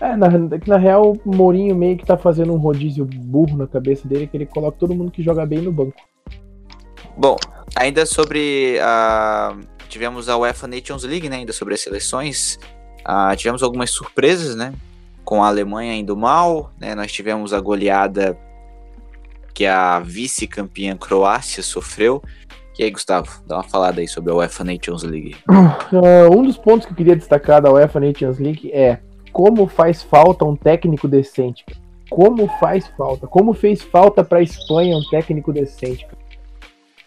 [0.00, 0.28] É, na,
[0.66, 4.36] na real o Mourinho meio que tá fazendo um rodízio burro na cabeça dele, que
[4.36, 5.96] ele coloca todo mundo que joga bem no banco.
[7.16, 7.36] Bom,
[7.74, 9.56] ainda sobre a.
[9.88, 11.36] Tivemos a UEFA Nations League, né?
[11.36, 12.58] Ainda sobre as seleções.
[13.04, 14.72] Ah, tivemos algumas surpresas, né?
[15.24, 16.94] Com a Alemanha indo mal, né?
[16.94, 18.38] Nós tivemos a goleada
[19.52, 22.22] que a vice-campeã Croácia sofreu.
[22.78, 25.34] E aí, Gustavo, dá uma falada aí sobre a UEFA Nations League.
[25.48, 25.76] Ah,
[26.30, 29.00] um dos pontos que eu queria destacar da UEFA Nations League é
[29.32, 31.64] como faz falta um técnico decente.
[32.10, 33.26] Como faz falta.
[33.26, 36.06] Como fez falta para a Espanha um técnico decente.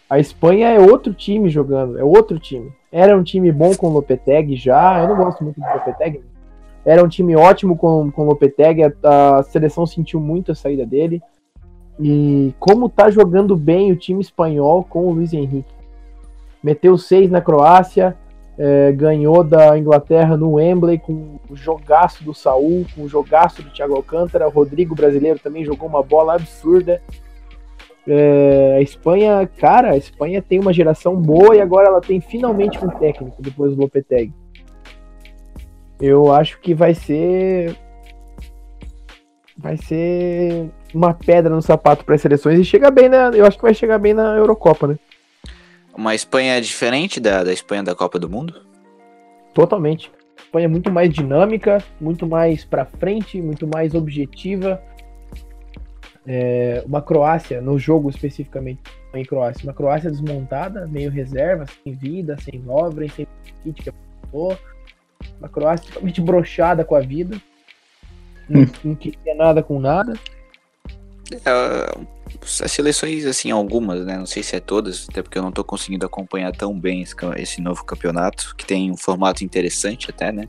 [0.08, 2.70] A Espanha é outro time jogando, é outro time.
[2.90, 6.22] Era um time bom com o Lopetegui já, eu não gosto muito do Lopetegui.
[6.84, 10.84] Era um time ótimo com, com o Lopetegui, a, a seleção sentiu muito a saída
[10.84, 11.22] dele.
[11.98, 15.72] E como tá jogando bem o time espanhol com o Luiz Henrique.
[16.62, 18.14] Meteu seis na Croácia,
[18.58, 23.70] é, ganhou da Inglaterra no Wembley com o jogaço do Saul, com o jogaço do
[23.70, 24.46] Thiago Alcântara.
[24.46, 27.00] O Rodrigo brasileiro também jogou uma bola absurda.
[28.06, 32.84] É, a Espanha, cara, a Espanha tem uma geração boa e agora ela tem finalmente
[32.84, 34.34] um técnico depois do Lopetegui.
[36.00, 37.76] Eu acho que vai ser
[39.56, 43.56] vai ser uma pedra no sapato para as seleções e chega bem na, eu acho
[43.56, 44.98] que vai chegar bem na Eurocopa, né?
[45.94, 48.62] Uma Espanha diferente da, da Espanha da Copa do Mundo?
[49.52, 50.10] Totalmente.
[50.38, 54.82] A Espanha é muito mais dinâmica, muito mais pra frente, muito mais objetiva.
[56.26, 58.80] É, uma Croácia, no jogo especificamente,
[59.12, 63.26] em Croácia, uma Croácia desmontada, meio reserva, sem vida, sem Lovren, sem
[63.62, 63.92] kit que
[64.30, 64.56] falou.
[65.38, 67.36] Uma Croácia totalmente brochada com a vida.
[68.48, 70.14] Não, não queria nada com nada.
[71.44, 72.12] É,
[72.62, 74.16] as seleções, assim, algumas, né?
[74.16, 77.04] Não sei se é todas, até porque eu não tô conseguindo acompanhar tão bem
[77.36, 80.48] esse, novo campeonato, que tem um formato interessante até, né?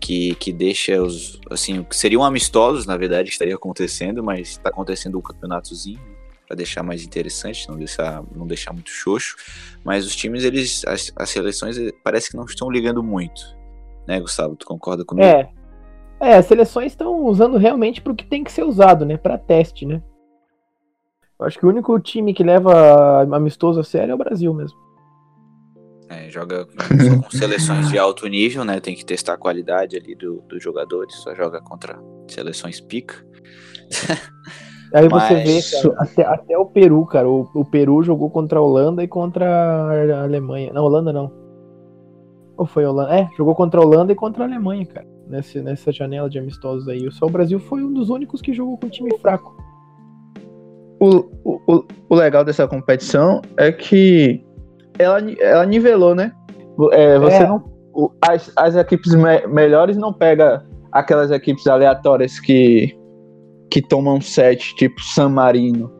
[0.00, 5.22] Que, que deixa os, assim, seriam amistosos, na verdade, estaria acontecendo, mas tá acontecendo um
[5.22, 6.00] campeonatozinho,
[6.46, 9.36] para deixar mais interessante, não deixar, não deixar muito xoxo.
[9.84, 13.42] Mas os times, eles, as, as seleções, eh, parece que não estão ligando muito,
[14.06, 14.56] né, Gustavo?
[14.56, 15.26] Tu concorda comigo?
[15.26, 15.57] É.
[16.20, 19.16] É, as seleções estão usando realmente pro que tem que ser usado, né?
[19.16, 20.02] Pra teste, né?
[21.38, 24.76] Eu acho que o único time que leva amistoso a sério é o Brasil mesmo.
[26.08, 28.80] É, joga com seleções de alto nível, né?
[28.80, 33.24] Tem que testar a qualidade ali do, dos jogadores, só joga contra seleções pica.
[34.94, 37.28] Aí você Mas- vê, cara, até, até o Peru, cara.
[37.28, 40.72] O, o Peru jogou contra a Holanda e contra a Alemanha.
[40.72, 41.30] Não, Holanda não.
[42.56, 43.14] Ou foi Holanda?
[43.14, 45.06] É, jogou contra a Holanda e contra a Alemanha, cara.
[45.28, 47.10] Nessa, nessa janela de amistosos aí.
[47.12, 49.54] Só o Brasil foi um dos únicos que jogou com time fraco.
[51.00, 54.42] O, o, o- legal dessa competição é que
[54.98, 56.32] ela, ela nivelou, né?
[56.92, 57.46] É, você É.
[57.46, 57.62] não.
[58.26, 62.96] as, as equipes me- melhores não pega aquelas equipes aleatórias que,
[63.70, 65.92] que tomam set, tipo San Marino.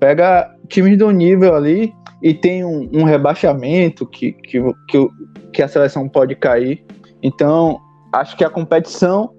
[0.00, 5.08] Pega times do nível ali e tem um, um rebaixamento que, que, que,
[5.52, 6.84] que a seleção pode cair.
[7.22, 7.78] Então,
[8.20, 9.30] acho que a competição,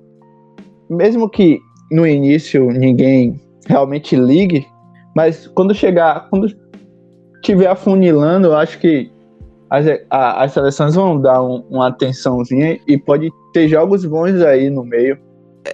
[0.89, 1.59] mesmo que
[1.91, 4.67] no início ninguém realmente ligue,
[5.15, 6.47] mas quando chegar, quando
[7.41, 9.11] tiver afunilando, eu acho que
[9.69, 14.69] as, a, as seleções vão dar um, uma atençãozinha e pode ter jogos bons aí
[14.69, 15.17] no meio.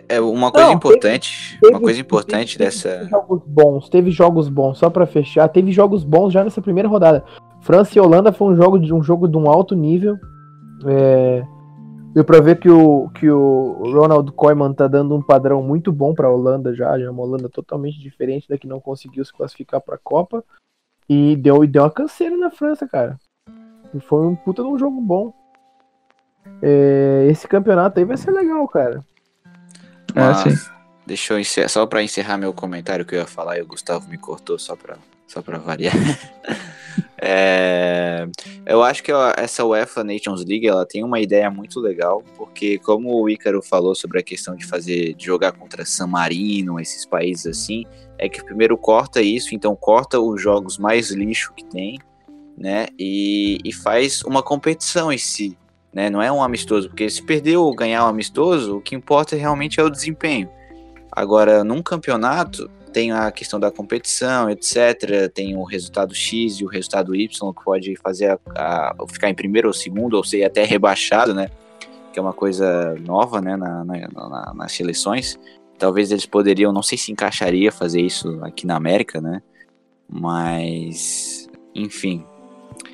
[0.08, 2.90] É uma coisa Não, importante, teve, uma coisa importante teve, dessa.
[2.90, 6.88] Teve jogos bons, teve jogos bons, só para fechar, teve jogos bons já nessa primeira
[6.88, 7.26] rodada.
[7.62, 10.18] França e Holanda foi um jogo de um jogo de um alto nível.
[10.86, 11.44] É,
[12.14, 16.14] deu para ver que o, que o Ronald Koeman tá dando um padrão muito bom
[16.14, 19.34] para a Holanda já, já é uma Holanda totalmente diferente da que não conseguiu se
[19.34, 20.44] classificar para a Copa
[21.08, 23.20] e deu e deu uma canseira na França, cara.
[23.94, 25.34] E foi um puta de um jogo bom.
[26.62, 29.04] É, esse campeonato aí vai ser legal, cara.
[30.16, 30.56] Ah, sim.
[31.06, 34.08] Deixa eu encerrar, só para encerrar meu comentário que eu ia falar e o Gustavo
[34.10, 34.98] me cortou só para
[35.32, 35.96] só para variar.
[37.22, 38.28] é,
[38.66, 43.22] eu acho que essa UEFA Nations League ela tem uma ideia muito legal, porque como
[43.22, 47.46] o Ícaro falou sobre a questão de fazer de jogar contra San Marino, esses países
[47.46, 47.86] assim,
[48.18, 51.98] é que primeiro corta isso, então corta os jogos mais lixo que tem,
[52.58, 52.88] né?
[53.00, 55.58] E, e faz uma competição em si
[55.94, 56.10] né?
[56.10, 59.80] Não é um amistoso, porque se perder ou ganhar um amistoso, o que importa realmente
[59.80, 60.50] é o desempenho.
[61.12, 65.32] Agora, num campeonato, tem a questão da competição, etc.
[65.34, 69.36] Tem o resultado X e o resultado Y, que pode fazer a, a ficar em
[69.36, 71.50] primeiro ou segundo, ou ser até rebaixado, né?
[72.12, 75.40] Que é uma coisa nova, né, na, na, na, nas seleções.
[75.78, 79.42] Talvez eles poderiam, não sei se encaixaria fazer isso aqui na América, né?
[80.08, 82.24] Mas, enfim,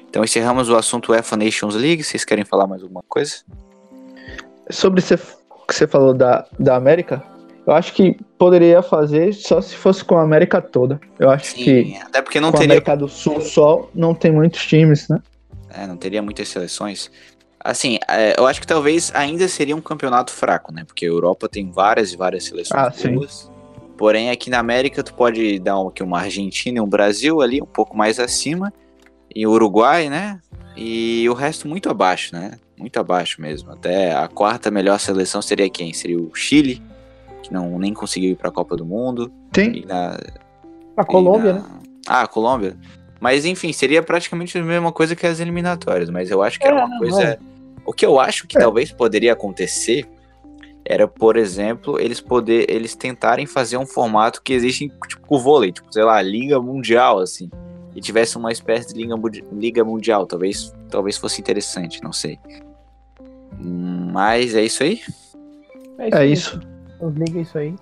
[0.09, 2.03] então encerramos o assunto UEFA Nations League.
[2.03, 3.37] Vocês querem falar mais alguma coisa?
[4.69, 5.03] Sobre o
[5.67, 7.23] que você falou da, da América,
[7.67, 11.01] eu acho que poderia fazer só se fosse com a América toda.
[11.19, 14.15] Eu acho Sim, que até porque não com teria a América do Sul só não
[14.15, 15.21] tem muitos times, né?
[15.69, 17.11] É, não teria muitas seleções.
[17.59, 20.85] Assim, é, eu acho que talvez ainda seria um campeonato fraco, né?
[20.85, 23.31] Porque a Europa tem várias e várias seleções ah, boas.
[23.33, 23.49] Sim.
[23.97, 27.61] Porém, aqui na América tu pode dar um, aqui uma Argentina e um Brasil ali
[27.61, 28.71] um pouco mais acima
[29.35, 30.39] e Uruguai, né?
[30.77, 32.51] E o resto muito abaixo, né?
[32.77, 33.71] Muito abaixo mesmo.
[33.71, 35.91] Até a quarta melhor seleção seria quem?
[35.91, 36.81] Seria o Chile,
[37.47, 39.31] que não nem conseguiu ir para a Copa do Mundo.
[39.51, 39.85] Tem.
[39.85, 40.17] Na,
[40.95, 41.59] a Colômbia, na...
[41.59, 41.65] né?
[42.07, 42.77] Ah, a Colômbia.
[43.19, 46.69] Mas enfim, seria praticamente a mesma coisa que as eliminatórias, mas eu acho que é,
[46.69, 47.39] era uma não, coisa.
[47.41, 47.57] Não.
[47.85, 48.61] O que eu acho que é.
[48.61, 50.07] talvez poderia acontecer
[50.85, 55.71] era, por exemplo, eles poder eles tentarem fazer um formato que existe tipo o vôlei,
[55.71, 57.49] tipo, sei lá, liga mundial assim
[57.97, 59.15] e tivesse uma espécie de liga,
[59.51, 60.27] liga mundial.
[60.27, 62.37] Talvez, talvez fosse interessante, não sei.
[63.59, 65.01] Mas é isso aí?
[65.97, 66.61] É isso.
[66.61, 67.75] É liga isso aí.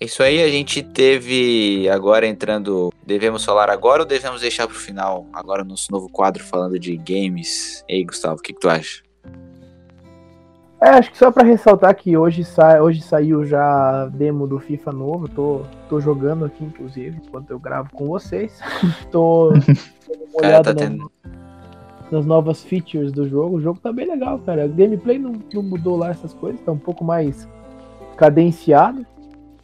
[0.00, 2.90] Isso aí a gente teve agora entrando.
[3.06, 5.26] Devemos falar agora ou devemos deixar pro final?
[5.30, 7.84] Agora nosso novo quadro falando de games.
[7.86, 9.02] E aí, Gustavo, o que, que tu acha?
[10.80, 14.58] É, acho que só para ressaltar que hoje, sa hoje saiu já a demo do
[14.58, 18.58] FIFA novo, tô, tô jogando aqui, inclusive, enquanto eu gravo com vocês.
[19.12, 19.52] tô
[20.32, 21.12] olhada tá no,
[22.10, 23.56] nas novas features do jogo.
[23.56, 24.64] O jogo tá bem legal, cara.
[24.64, 27.46] O gameplay não, não mudou lá essas coisas, tá um pouco mais
[28.20, 29.06] cadenciado.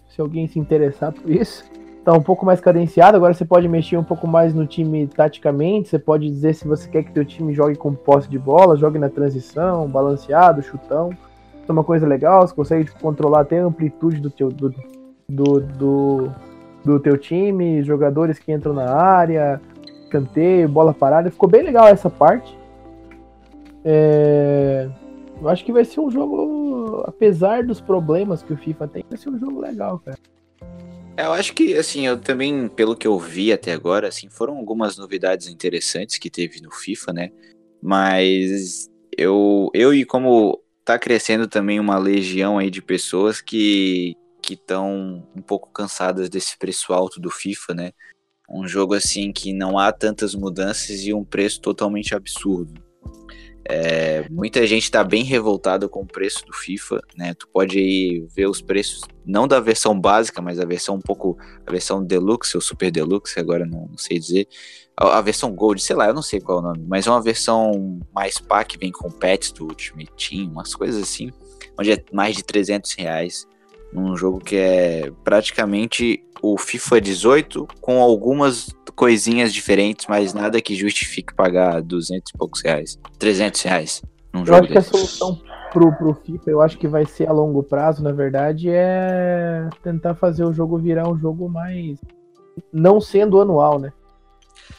[0.08, 1.62] Se alguém se interessar por isso
[2.06, 3.16] tá um pouco mais cadenciado.
[3.16, 5.88] Agora você pode mexer um pouco mais no time taticamente.
[5.88, 8.96] Você pode dizer se você quer que teu time jogue com posse de bola, jogue
[8.96, 11.10] na transição, balanceado, chutão.
[11.10, 12.46] Isso é uma coisa legal.
[12.46, 14.72] Você consegue controlar até a amplitude do teu do,
[15.28, 16.30] do, do,
[16.84, 19.60] do teu time, jogadores que entram na área,
[20.08, 21.28] canteio, bola parada.
[21.28, 22.56] Ficou bem legal essa parte.
[23.84, 24.88] É...
[25.42, 26.36] Eu acho que vai ser um jogo,
[27.16, 30.18] apesar dos problemas que o FIFA tem, vai ser um jogo legal, cara.
[31.16, 34.56] É, eu acho que, assim, eu também, pelo que eu vi até agora, assim, foram
[34.58, 37.30] algumas novidades interessantes que teve no FIFA, né?
[37.82, 44.54] Mas eu, eu e como tá crescendo também uma legião aí de pessoas que que
[44.54, 47.92] estão um pouco cansadas desse preço alto do FIFA, né?
[48.48, 52.80] Um jogo assim que não há tantas mudanças e um preço totalmente absurdo.
[53.68, 57.34] É, muita gente está bem revoltada com o preço do FIFA, né?
[57.34, 61.36] Tu pode aí ver os preços, não da versão básica, mas a versão um pouco,
[61.66, 64.46] a versão Deluxe ou Super Deluxe, agora não, não sei dizer.
[64.96, 67.10] A, a, versão Gold, sei lá, eu não sei qual é o nome, mas é
[67.10, 71.32] uma versão mais pá que vem com pets do Ultimate Team, umas coisas assim,
[71.78, 73.46] onde é mais de 300 reais
[74.00, 80.74] num jogo que é praticamente o FIFA 18 com algumas coisinhas diferentes, mas nada que
[80.74, 84.90] justifique pagar 200 e poucos reais, 300 reais num eu jogo acho desses.
[84.90, 85.42] que a solução
[85.72, 90.14] pro, pro FIFA, eu acho que vai ser a longo prazo, na verdade, é tentar
[90.14, 91.98] fazer o jogo virar um jogo mais
[92.72, 93.92] não sendo anual, né?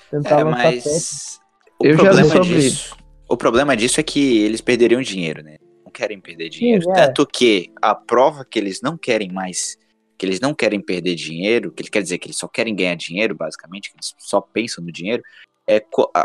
[0.09, 1.39] Tentar É, lançar mas
[1.79, 2.95] o Eu já problema sobre disso,
[3.29, 5.57] o problema disso é que eles perderiam dinheiro, né?
[5.97, 6.91] Querem perder dinheiro.
[6.91, 7.07] é.
[7.07, 9.77] Tanto que a prova que eles não querem mais,
[10.15, 12.95] que eles não querem perder dinheiro, que ele quer dizer que eles só querem ganhar
[12.95, 15.23] dinheiro, basicamente, que eles só pensam no dinheiro,
[15.67, 15.83] é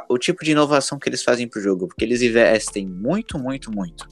[0.08, 4.06] o tipo de inovação que eles fazem pro jogo, porque eles investem muito, muito, muito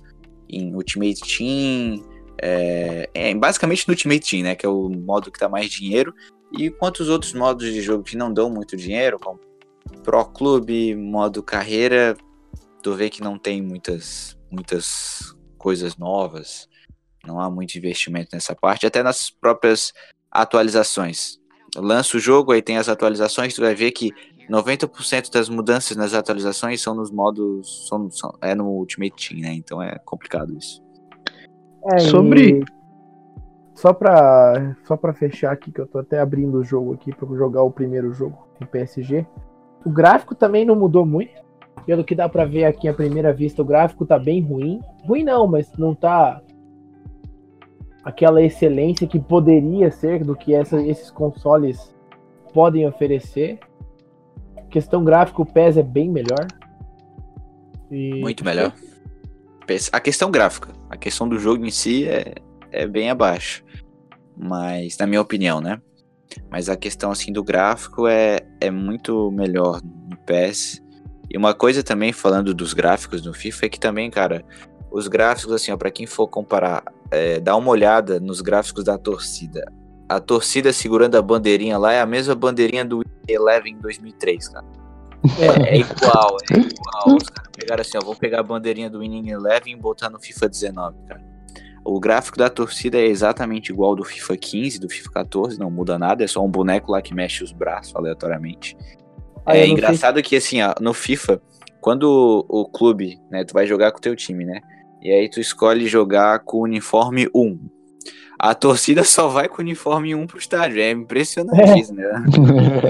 [0.48, 2.02] em Ultimate Team,
[2.42, 4.54] é, é, basicamente no Ultimate Team, né?
[4.54, 6.14] Que é o modo que dá mais dinheiro.
[6.50, 9.38] E quantos outros modos de jogo que não dão muito dinheiro, como
[10.02, 12.16] Pro Clube, modo carreira,
[12.82, 16.66] tu vê que não tem muitas, muitas coisas novas.
[17.26, 19.92] Não há muito investimento nessa parte, até nas próprias
[20.32, 21.38] atualizações.
[21.76, 24.11] Lança o jogo, aí tem as atualizações, tu vai ver que
[24.48, 27.86] 90% das mudanças nas atualizações são nos modos.
[27.88, 29.52] São, são- é no Ultimate Team, né?
[29.52, 30.82] Então é complicado isso.
[31.92, 32.64] É, Sobre-
[33.74, 37.26] Só pra, só pra fechar aqui, que eu tô até abrindo o jogo aqui pra
[37.36, 39.24] jogar o primeiro jogo em PSG.
[39.86, 41.32] O gráfico também não mudou muito.
[41.87, 44.81] Pelo que dá pra ver aqui à primeira vista, o gráfico tá bem ruim.
[45.05, 46.41] Ruim não, mas não tá
[48.05, 51.95] aquela excelência que poderia ser do que essa- esses consoles
[52.55, 53.59] podem oferecer.
[54.70, 56.47] Questão gráfico, o PES é bem melhor.
[57.91, 58.72] E- Muito melhor.
[59.93, 62.35] A questão gráfica, a questão do jogo em si é,
[62.72, 63.64] é bem abaixo.
[64.37, 65.81] Mas, na minha opinião, né?
[66.49, 70.83] Mas a questão assim do gráfico é, é muito melhor no PS.
[71.31, 74.45] E uma coisa também, falando dos gráficos no FIFA, é que também, cara,
[74.91, 78.99] os gráficos, assim, ó, pra quem for comparar, é, dá uma olhada nos gráficos da
[78.99, 79.64] torcida.
[80.09, 84.66] A torcida segurando a bandeirinha lá é a mesma bandeirinha do Eleven em 2003, cara.
[85.39, 87.16] É, é igual, é igual.
[87.16, 90.18] Os caras pegaram assim, ó, vou pegar a bandeirinha do Winning Eleven e botar no
[90.18, 91.22] FIFA 19, cara.
[91.85, 95.70] O gráfico da torcida é exatamente igual ao do FIFA 15, do FIFA 14, não
[95.70, 98.76] muda nada, é só um boneco lá que mexe os braços aleatoriamente.
[99.47, 101.41] Ah, é engraçado que assim, ó, no FIFA,
[101.80, 102.05] quando
[102.49, 104.61] o, o clube, né, tu vai jogar com o teu time, né?
[105.03, 107.59] E aí tu escolhe jogar com o uniforme 1.
[108.38, 110.80] A torcida só vai com o uniforme 1 pro estádio.
[110.80, 112.05] É impressionante isso, né?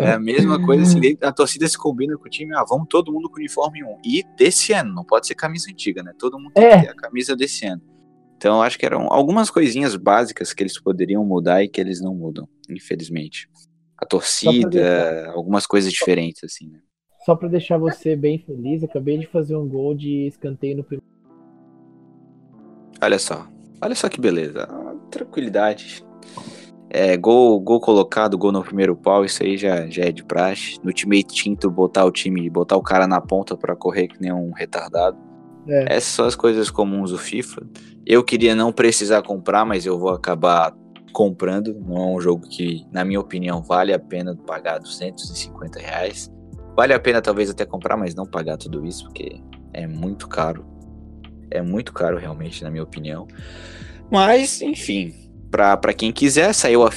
[0.05, 3.13] É a mesma coisa assim, a torcida se combina com o time, ah, vamos todo
[3.13, 3.99] mundo com o uniforme 1.
[4.05, 6.13] E desse ano, não pode ser camisa antiga, né?
[6.19, 6.79] Todo mundo tem É.
[6.79, 7.83] que ter a camisa desse ano.
[8.37, 12.01] Então eu acho que eram algumas coisinhas básicas que eles poderiam mudar e que eles
[12.01, 13.49] não mudam, infelizmente.
[14.01, 15.31] A torcida, deixar.
[15.31, 16.81] algumas coisas diferentes, assim, né?
[17.25, 21.07] Só pra deixar você bem feliz, acabei de fazer um gol de escanteio no primeiro.
[23.03, 23.47] Olha só.
[23.83, 24.67] Olha só que beleza.
[24.71, 26.05] Ah, tranquilidade.
[26.89, 30.79] É, gol, gol colocado, gol no primeiro pau, isso aí já, já é de praxe.
[30.83, 34.33] No Team, tu botar o time, botar o cara na ponta pra correr que nem
[34.33, 35.17] um retardado.
[35.69, 35.97] É.
[35.97, 37.63] Essas são as coisas comuns do FIFA.
[38.05, 40.75] Eu queria não precisar comprar, mas eu vou acabar
[41.11, 41.75] comprando.
[41.75, 46.31] Não é um jogo que, na minha opinião, vale a pena pagar 250 reais.
[46.77, 49.41] Vale a pena talvez até comprar, mas não pagar tudo isso, porque
[49.73, 50.65] é muito caro.
[51.51, 53.27] É muito caro realmente, na minha opinião.
[54.11, 55.13] Mas, enfim,
[55.51, 56.91] pra quem quiser, saiu, a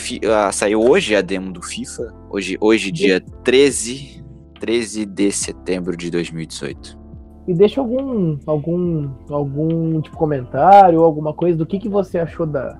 [0.48, 2.14] a- saiu hoje a demo do FIFA.
[2.30, 4.24] Hoje, hoje dia 13,
[4.60, 7.02] 13 de setembro de 2018.
[7.46, 12.80] E deixa algum algum algum tipo comentário alguma coisa do que, que você achou da,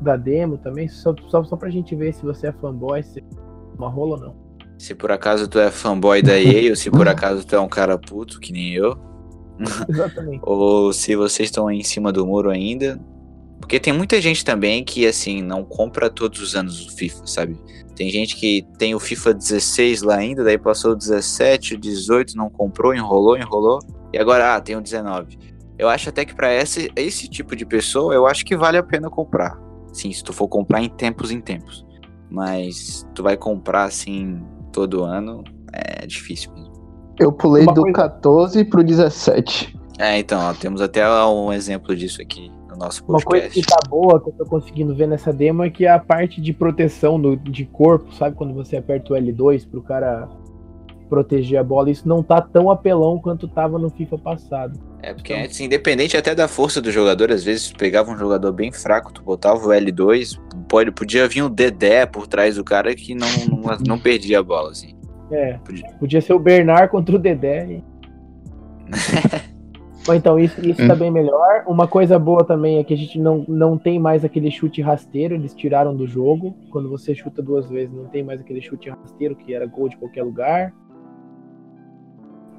[0.00, 3.22] da demo também, só, só, só pra gente ver se você é fanboy, se é
[3.78, 4.46] uma rola ou não.
[4.78, 7.68] Se por acaso tu é fanboy da EA, ou se por acaso tu é um
[7.68, 8.98] cara puto, que nem eu,
[9.88, 10.40] Exatamente.
[10.44, 13.00] ou se vocês estão aí em cima do muro ainda.
[13.58, 17.58] Porque tem muita gente também que, assim, não compra todos os anos o FIFA, sabe?
[17.96, 22.36] Tem gente que tem o FIFA 16 lá ainda, daí passou o 17, o 18,
[22.36, 23.80] não comprou, enrolou, enrolou,
[24.12, 25.38] e agora, ah, tem o 19.
[25.78, 28.82] Eu acho até que pra esse, esse tipo de pessoa, eu acho que vale a
[28.82, 29.58] pena comprar.
[29.96, 31.86] Sim, se tu for comprar em tempos em tempos.
[32.30, 34.42] Mas tu vai comprar, assim,
[34.72, 35.42] todo ano,
[35.72, 36.72] é difícil mesmo.
[37.18, 39.74] Eu pulei Uma do coisa- 14 pro 17.
[39.98, 43.60] É, então, ó, temos até um exemplo disso aqui no nosso Uma coisa podcast.
[43.60, 46.52] que tá boa, que eu tô conseguindo ver nessa demo, é que a parte de
[46.52, 48.36] proteção do, de corpo, sabe?
[48.36, 50.28] Quando você aperta o L2 pro cara
[51.08, 54.78] proteger a bola, isso não tá tão apelão quanto tava no FIFA passado.
[55.02, 58.52] É, porque antes, independente até da força do jogador, às vezes tu pegava um jogador
[58.52, 60.38] bem fraco, tu botava o L2,
[60.68, 64.42] pode, podia vir um Dedé por trás do cara que não, não, não perdia a
[64.42, 64.94] bola, assim.
[65.30, 65.88] É, Podia.
[65.98, 67.66] podia ser o Bernard contra o Dedé.
[67.66, 67.84] e-
[70.06, 71.64] Bom, então isso, isso tá bem melhor.
[71.66, 75.34] Uma coisa boa também é que a gente não, não tem mais aquele chute rasteiro,
[75.34, 76.56] eles tiraram do jogo.
[76.70, 79.96] Quando você chuta duas vezes, não tem mais aquele chute rasteiro que era gol de
[79.96, 80.72] qualquer lugar.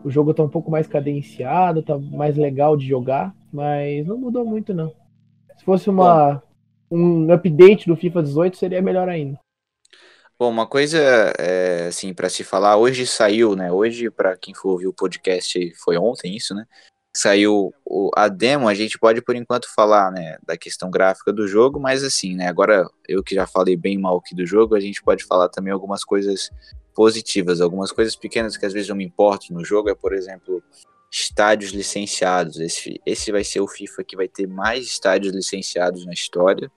[0.07, 4.45] O jogo tá um pouco mais cadenciado, tá mais legal de jogar, mas não mudou
[4.45, 4.93] muito não.
[5.57, 6.41] Se fosse uma
[6.89, 9.37] um update do FIFA 18 seria melhor ainda.
[10.39, 10.97] Bom, uma coisa,
[11.37, 13.69] é, assim, para se falar, hoje saiu, né?
[13.69, 16.65] Hoje, para quem for ouvir o podcast, foi ontem isso, né?
[17.13, 21.49] Saiu o, a demo, a gente pode por enquanto falar, né, da questão gráfica do
[21.49, 24.79] jogo, mas assim, né, agora eu que já falei bem mal aqui do jogo, a
[24.79, 26.49] gente pode falar também algumas coisas
[26.97, 30.63] positivas, algumas coisas pequenas que às vezes eu me importo no jogo, é, por exemplo,
[31.11, 32.59] estádios licenciados.
[32.59, 36.71] Esse, esse vai ser o FIFA que vai ter mais estádios licenciados na história.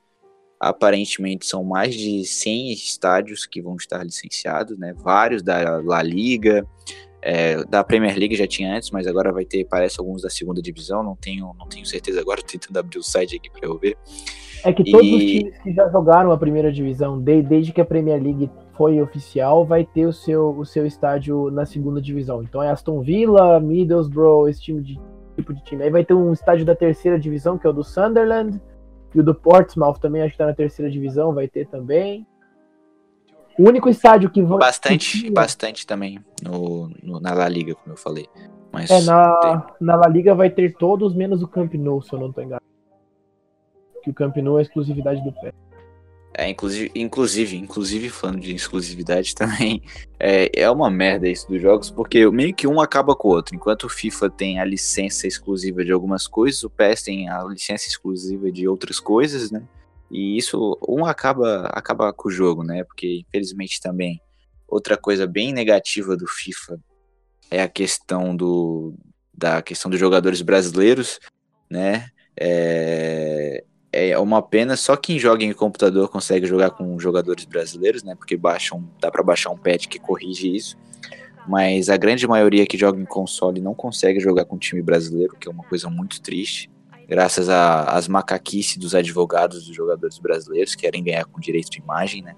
[0.61, 4.93] Aparentemente são mais de 100 estádios que vão estar licenciados, né?
[4.93, 6.69] Vários da La Liga,
[7.23, 10.61] é, da Premier League já tinha antes, mas agora vai ter, parece, alguns da segunda
[10.61, 11.03] divisão.
[11.03, 13.97] Não tenho, não tenho certeza agora, tô tentando abrir o site aqui para eu ver.
[14.65, 15.15] É que todos e...
[15.15, 19.65] os times que já jogaram a primeira divisão, desde que a Premier League foi oficial,
[19.65, 22.43] vai ter o seu, o seu estádio na segunda divisão.
[22.43, 25.01] Então é Aston Villa, Middlesbrough, esse time de,
[25.37, 25.83] tipo de time.
[25.83, 28.61] Aí vai ter um estádio da terceira divisão, que é o do Sunderland,
[29.15, 32.27] e o do Portsmouth também, acho que tá na terceira divisão, vai ter também.
[33.59, 34.59] O único estádio que vai.
[34.59, 38.27] Bastante, que bastante também no, no, na La Liga, como eu falei.
[38.73, 42.21] Mas é, na, na La Liga vai ter todos menos o Camp Nou, se eu
[42.21, 42.70] não tô enganado.
[44.03, 45.53] Que o Camp Nou é exclusividade do pé.
[46.33, 49.83] É, inclusive, inclusive, inclusive falando de exclusividade também,
[50.19, 53.55] é, é uma merda isso dos jogos, porque meio que um acaba com o outro.
[53.55, 57.89] Enquanto o FIFA tem a licença exclusiva de algumas coisas, o PES tem a licença
[57.89, 59.63] exclusiva de outras coisas, né?
[60.11, 62.85] E isso, um acaba, acaba com o jogo, né?
[62.85, 64.21] Porque, infelizmente, também,
[64.67, 66.79] outra coisa bem negativa do FIFA
[67.51, 68.95] é a questão do
[69.33, 71.19] da questão dos jogadores brasileiros,
[71.71, 72.11] né?
[72.39, 78.15] É, é uma pena, só quem joga em computador consegue jogar com jogadores brasileiros, né?
[78.15, 80.77] Porque baixam, dá para baixar um patch que corrige isso.
[81.49, 85.49] Mas a grande maioria que joga em console não consegue jogar com time brasileiro, que
[85.49, 86.71] é uma coisa muito triste.
[87.09, 92.23] Graças às macaquices dos advogados dos jogadores brasileiros que querem ganhar com direito de imagem,
[92.23, 92.37] né?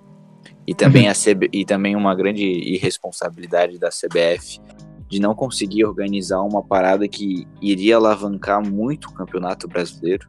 [0.66, 4.60] E também, a CB, e também uma grande irresponsabilidade da CBF
[5.08, 10.26] de não conseguir organizar uma parada que iria alavancar muito o campeonato brasileiro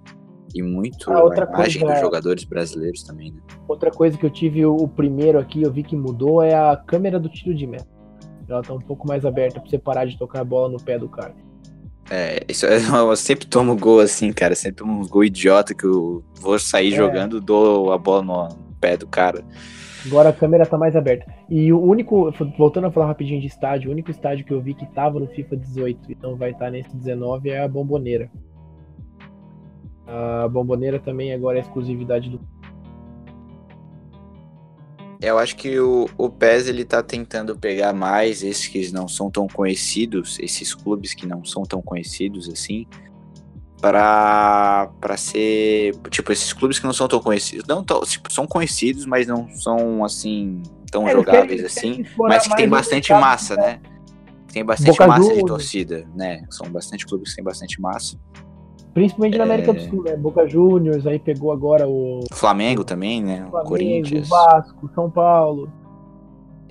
[0.53, 3.39] e muito ah, a imagem coisa, dos jogadores brasileiros também, né?
[3.67, 7.19] Outra coisa que eu tive o, primeiro aqui, eu vi que mudou, é a câmera
[7.19, 7.87] do tiro de meta.
[8.47, 10.99] Ela tá um pouco mais aberta pra você parar de tocar a bola no pé
[10.99, 11.33] do cara.
[12.11, 14.55] É, isso é, eu sempre tomo gol assim, cara.
[14.55, 16.97] Sempre um gol idiota que eu vou sair é.
[16.97, 19.43] jogando, dou a bola no pé do cara.
[20.05, 21.33] Agora a câmera tá mais aberta.
[21.49, 24.73] E o único, voltando a falar rapidinho de estádio, o único estádio que eu vi
[24.73, 28.29] que tava no FIFA 18 e não vai estar tá nesse 19 é a Bomboneira.
[30.05, 32.39] A bomboneira também agora é exclusividade do.
[35.21, 39.31] Eu acho que o, o PES ele tá tentando pegar mais esses que não são
[39.31, 42.85] tão conhecidos, esses clubes que não são tão conhecidos assim,
[43.79, 48.45] para para ser, tipo, esses clubes que não são tão conhecidos, não tão, tipo, são
[48.45, 53.55] conhecidos, mas não são assim tão é, jogáveis querem, assim, mas que tem bastante massa,
[53.55, 53.79] né?
[54.51, 56.45] Tem bastante Boca massa de torcida, né?
[56.49, 58.17] São bastante clubes que tem bastante massa.
[58.93, 59.73] Principalmente na América é...
[59.73, 60.15] do Sul, né?
[60.15, 62.21] Boca Juniors, aí pegou agora o.
[62.31, 63.47] Flamengo também, né?
[63.49, 64.29] Flamengo, Corinthians.
[64.29, 65.71] Vasco, São Paulo.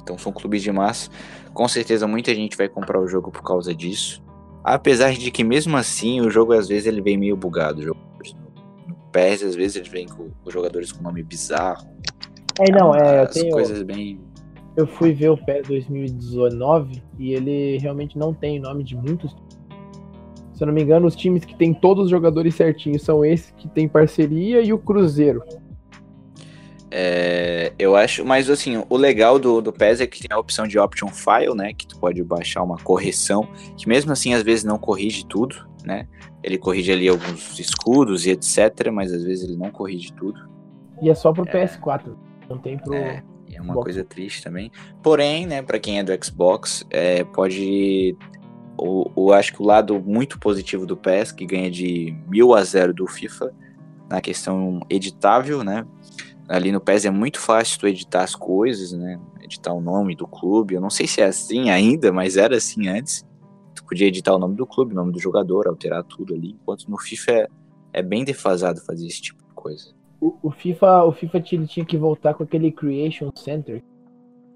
[0.00, 1.10] Então são clubes de massa.
[1.52, 4.22] Com certeza muita gente vai comprar o jogo por causa disso.
[4.64, 7.84] Apesar de que mesmo assim o jogo às vezes ele vem meio bugado.
[7.84, 11.86] No PES às vezes ele vem com os jogadores com nome bizarro.
[12.60, 13.52] É, não, é, eu tenho...
[13.52, 14.20] coisas bem
[14.76, 19.36] eu fui ver o PES 2019 e ele realmente não tem nome de muitos
[20.54, 23.50] se eu não me engano, os times que tem todos os jogadores certinhos são esses
[23.52, 25.42] que tem parceria e o Cruzeiro.
[26.94, 30.66] É, eu acho, mas assim, o legal do, do PES é que tem a opção
[30.66, 31.72] de option file, né?
[31.72, 33.48] Que tu pode baixar uma correção,
[33.78, 36.06] que mesmo assim às vezes não corrige tudo, né?
[36.42, 40.38] Ele corrige ali alguns escudos e etc, mas às vezes ele não corrige tudo.
[41.00, 42.14] E é só pro é, PS4,
[42.50, 42.92] não tem pro.
[42.92, 43.84] É, é uma Xbox.
[43.84, 44.70] coisa triste também.
[45.02, 48.14] Porém, né, para quem é do Xbox, é, pode
[48.76, 52.64] o, o, acho que o lado muito positivo do PES, que ganha de mil a
[52.64, 53.52] zero do FIFA,
[54.08, 55.86] na questão editável, né?
[56.48, 59.18] Ali no PES é muito fácil tu editar as coisas, né?
[59.40, 60.74] Editar o nome do clube.
[60.74, 63.26] Eu não sei se é assim ainda, mas era assim antes.
[63.74, 66.50] Tu podia editar o nome do clube, o nome do jogador, alterar tudo ali.
[66.50, 67.48] Enquanto no FIFA é,
[67.94, 69.94] é bem defasado fazer esse tipo de coisa.
[70.20, 73.82] O, o FIFA, o FIFA tinha, tinha que voltar com aquele Creation Center.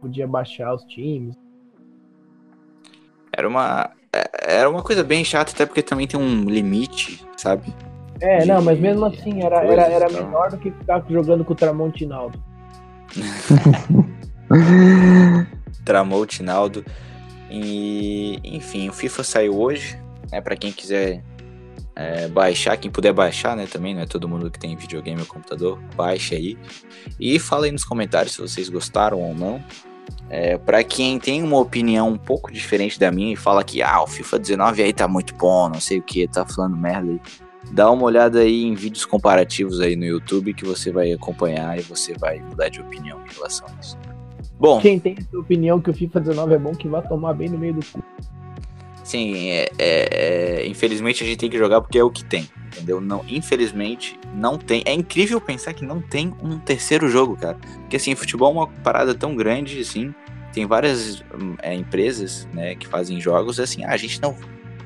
[0.00, 1.34] Podia baixar os times.
[3.32, 3.90] Era uma,
[4.40, 7.74] era uma coisa bem chata, até porque também tem um limite, sabe?
[8.20, 11.52] É, de, não, mas mesmo assim era, era, era menor do que ficar jogando com
[11.52, 12.42] o Tramontinaldo.
[15.84, 16.84] Tramontinaldo.
[17.50, 19.98] E, enfim, o FIFA saiu hoje,
[20.30, 20.40] né?
[20.40, 21.22] Para quem quiser
[21.96, 25.26] é, baixar, quem puder baixar, né, também, não é todo mundo que tem videogame ou
[25.26, 26.58] computador, baixe aí.
[27.18, 29.64] E fala aí nos comentários se vocês gostaram ou não.
[30.28, 34.02] É, para quem tem uma opinião um pouco diferente da minha e fala que ah,
[34.02, 37.20] o FIFA 19 aí tá muito bom, não sei o que, tá falando merda aí.
[37.70, 41.82] Dá uma olhada aí em vídeos comparativos aí no YouTube que você vai acompanhar e
[41.82, 43.96] você vai mudar de opinião em relação a isso.
[44.59, 47.48] Bom, Quem tem essa opinião que o FIFA 19 é bom, que vai tomar bem
[47.48, 48.02] no meio do cu.
[49.04, 52.48] sim, é, é- é- infelizmente a gente tem que jogar porque é o que tem,
[52.76, 53.00] entendeu?
[53.00, 54.82] Não, infelizmente não tem.
[54.84, 57.56] É incrível pensar que não tem um terceiro jogo, cara.
[57.80, 60.14] Porque assim, futebol é uma parada tão grande, assim.
[60.52, 63.84] Tem várias hum, é, empresas, né, que fazem jogos assim.
[63.84, 64.36] Ah, a gente não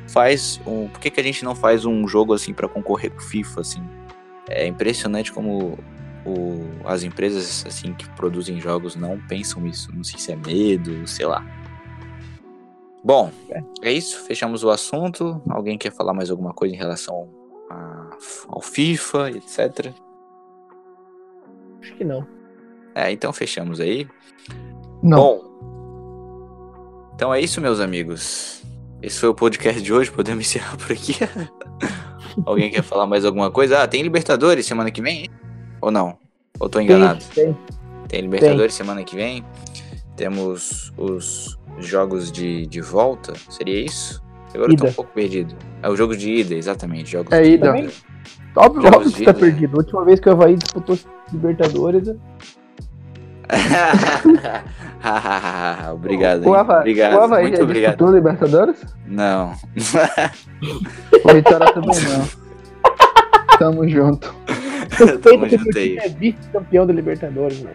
[0.09, 0.89] faz um.
[0.89, 3.61] Por que, que a gente não faz um jogo assim pra concorrer com o FIFA,
[3.61, 3.83] assim?
[4.49, 5.79] É impressionante como
[6.25, 9.95] o- as empresas assim que produzem jogos não pensam isso.
[9.95, 11.45] Não sei se é medo, sei lá.
[13.03, 13.33] Bom,
[13.83, 14.25] é isso.
[14.25, 15.41] Fechamos o assunto.
[15.49, 17.29] Alguém quer falar mais alguma coisa em relação
[18.49, 19.93] ao FIFA, etc?
[21.81, 22.27] Acho que não.
[22.95, 24.07] É, então fechamos aí.
[25.03, 25.19] Não.
[25.19, 28.63] Bom, então é isso, meus amigos.
[29.03, 30.11] Esse foi o podcast de hoje.
[30.11, 31.15] Podemos encerrar por aqui.
[32.47, 33.83] Alguém quer falar mais alguma coisa?
[33.83, 35.29] Ah, tem Libertadores semana que vem?
[35.81, 36.17] Ou não?
[36.59, 37.25] Ou tô enganado?
[37.35, 37.57] Tem,
[38.09, 39.45] Tem Libertadores semana que vem.
[40.17, 43.33] Temos os jogos de, de volta.
[43.49, 44.23] Seria isso?
[44.55, 44.91] Agora eu tô Ida.
[44.91, 45.57] um pouco perdido.
[45.83, 47.11] É o jogo de ida, exatamente.
[47.13, 47.73] Jogos É de ida.
[48.57, 49.35] Óbvio, óbvio que de tá ida.
[49.35, 49.77] perdido.
[49.77, 50.99] A última vez que o Havaí disputou
[51.33, 52.09] Libertadores,
[55.93, 56.47] obrigado.
[56.47, 56.61] O hein?
[56.61, 57.15] Havaí, obrigado.
[57.15, 57.91] o Havaí Muito obrigado.
[57.93, 58.85] disputou Libertadores?
[59.07, 59.53] Não.
[61.25, 62.29] O Vitória também não.
[63.59, 64.35] Tamo junto.
[65.23, 65.99] Tamo o junto aí.
[65.99, 67.73] é vice-campeão da Libertadores, né?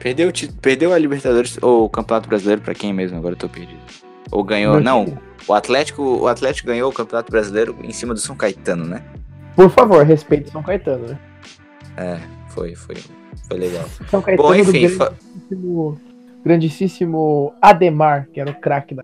[0.00, 3.16] Perdeu, o perdeu a Libertadores ou o Campeonato Brasileiro pra quem mesmo?
[3.18, 3.80] Agora eu tô perdido.
[4.30, 4.80] Ou ganhou.
[4.80, 5.18] Não, time.
[5.46, 9.04] O Atlético, o Atlético ganhou o Campeonato Brasileiro em cima do São Caetano, né?
[9.54, 11.18] Por favor, respeite São Caetano, né?
[11.96, 12.20] É,
[12.50, 12.96] foi, foi,
[13.48, 13.84] foi legal.
[14.08, 16.00] São Caetano Bom, enfim, do grandíssimo,
[16.44, 19.02] grandíssimo Ademar, que era o craque da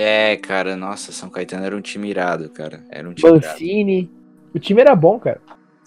[0.00, 2.84] é, cara, nossa, São Caetano era um time irado, cara.
[2.88, 3.46] Era um time irado.
[3.46, 4.08] Mancini.
[4.54, 5.40] O time era bom, cara.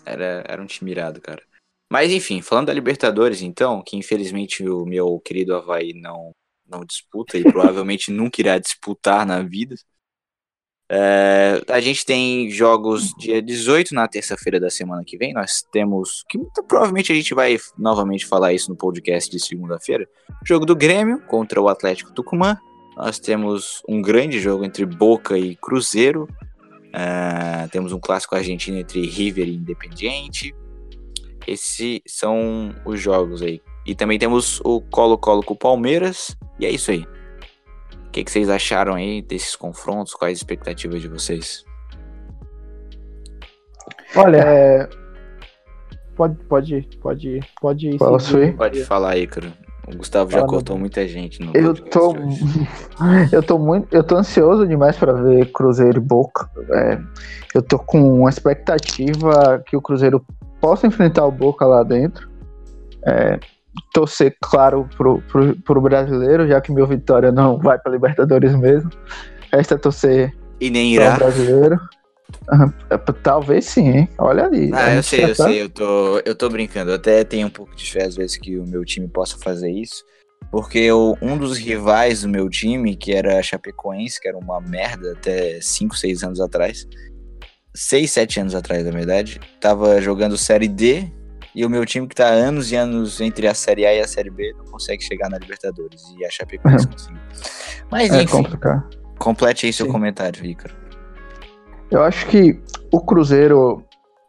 [0.05, 1.41] Era, era um time irado, cara.
[1.89, 6.31] Mas enfim, falando da Libertadores, então, que infelizmente o meu querido Havaí não,
[6.71, 9.75] não disputa e provavelmente nunca irá disputar na vida.
[10.93, 15.33] É, a gente tem jogos dia 18 na terça-feira da semana que vem.
[15.33, 16.25] Nós temos.
[16.27, 20.05] Que muito provavelmente a gente vai novamente falar isso no podcast de segunda-feira.
[20.45, 22.57] Jogo do Grêmio contra o Atlético Tucumã.
[22.97, 26.27] Nós temos um grande jogo entre Boca e Cruzeiro.
[26.93, 30.53] É, temos um clássico argentino entre River e Independiente.
[31.47, 33.61] Esses são os jogos aí.
[33.85, 36.35] E também temos o Colo-Colo com o Palmeiras.
[36.61, 37.05] E é isso aí.
[38.07, 40.13] O que, que vocês acharam aí desses confrontos?
[40.13, 41.65] Quais as expectativas de vocês?
[44.15, 44.89] Olha, É,
[46.15, 48.47] pode, pode, pode, pode Posso seguir.
[48.49, 48.57] ir?
[48.57, 49.51] Pode falar aí, cara.
[49.87, 52.13] O Gustavo já Fala, meu cortou muita gente no eu tô.
[53.31, 53.87] Eu tô muito.
[53.91, 56.49] Eu tô ansioso demais pra ver Cruzeiro e Boca.
[56.71, 56.99] É,
[57.55, 60.23] eu tô com uma expectativa que o Cruzeiro
[60.61, 62.29] possa enfrentar o Boca lá dentro.
[63.07, 63.39] É,
[63.93, 68.89] torcer, claro, pro, pro, pro brasileiro, já que meu Vitória não vai pra Libertadores mesmo.
[69.51, 71.15] Resta torcer E nem para irá.
[71.17, 71.79] brasileiro.
[72.49, 74.09] Ah, Talvez sim, hein?
[74.17, 74.71] Olha ali.
[74.73, 76.91] Ah, eu sei, eu tá- sei, eu tô, eu tô brincando.
[76.91, 79.69] Eu até tenho um pouco de fé às vezes que o meu time possa fazer
[79.69, 80.03] isso.
[80.49, 84.59] Porque o- um dos rivais do meu time, que era a Chapecoense, que era uma
[84.61, 86.87] merda até 5, 6 anos atrás.
[87.75, 89.39] 6, 7 anos atrás, na verdade.
[89.59, 91.11] Tava jogando Série D.
[91.53, 94.07] E o meu time, que tá anos e anos entre a Série A e a
[94.07, 96.01] Série B, não consegue chegar na Libertadores.
[96.17, 97.19] E a Chapecoense conseguiu.
[97.91, 98.83] Mas É enfim, complicado.
[99.19, 99.91] complete aí seu Sim.
[99.91, 100.73] comentário, Ícaro.
[101.89, 102.57] Eu acho que
[102.91, 103.83] o Cruzeiro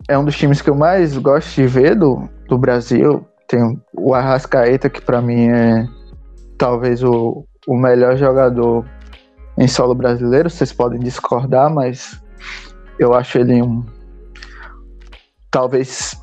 [0.08, 3.24] é um dos times que eu mais gosto de ver do, do Brasil.
[3.46, 5.86] Tem o Arrascaeta, que pra mim é
[6.58, 8.84] talvez o, o melhor jogador
[9.56, 10.50] em solo brasileiro.
[10.50, 12.20] Vocês podem discordar, mas
[12.98, 13.84] eu acho ele um.
[15.52, 16.20] Talvez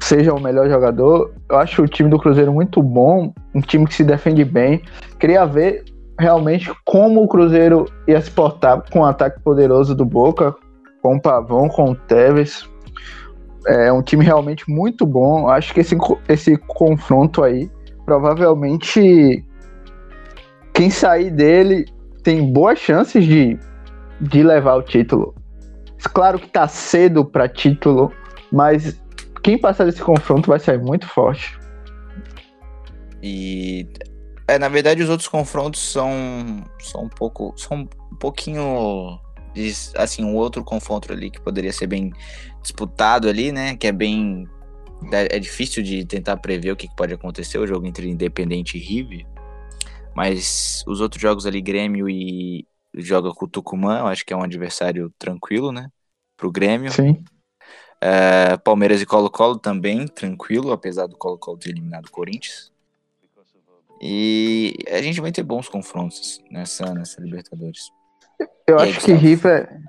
[0.00, 1.32] seja o melhor jogador.
[1.48, 4.82] Eu acho o time do Cruzeiro muito bom, um time que se defende bem.
[5.18, 5.84] Queria ver
[6.18, 10.54] realmente como o Cruzeiro ia se portar com o ataque poderoso do Boca,
[11.02, 12.68] com o Pavão, com o Tevez.
[13.66, 15.48] É um time realmente muito bom.
[15.48, 15.96] Acho que esse,
[16.28, 17.70] esse confronto aí,
[18.04, 19.44] provavelmente,
[20.72, 21.86] quem sair dele
[22.22, 23.58] tem boas chances de,
[24.20, 25.34] de levar o título.
[26.12, 28.12] Claro que tá cedo para título,
[28.52, 29.00] mas
[29.46, 31.56] quem passar desse confronto vai sair muito forte.
[33.22, 33.88] E
[34.48, 39.20] é, na verdade os outros confrontos são são um pouco são um pouquinho
[39.94, 42.10] assim, um outro confronto ali que poderia ser bem
[42.60, 43.76] disputado ali, né?
[43.76, 44.48] Que é bem.
[45.12, 48.76] É é difícil de tentar prever o que que pode acontecer, o jogo entre Independente
[48.76, 49.24] e River.
[50.12, 52.66] Mas os outros jogos ali, Grêmio e
[52.96, 55.88] joga com o Tucumã, eu acho que é um adversário tranquilo, né?
[56.36, 56.90] Pro Grêmio.
[56.90, 57.22] Sim.
[58.00, 62.70] É, Palmeiras e Colo-Colo também, tranquilo, apesar do Colo-Colo ter eliminado o Corinthians.
[64.00, 67.90] E a gente vai ter bons confrontos nessa, nessa Libertadores.
[68.66, 69.20] Eu E aí, acho que Gustavo?
[69.20, 69.80] River.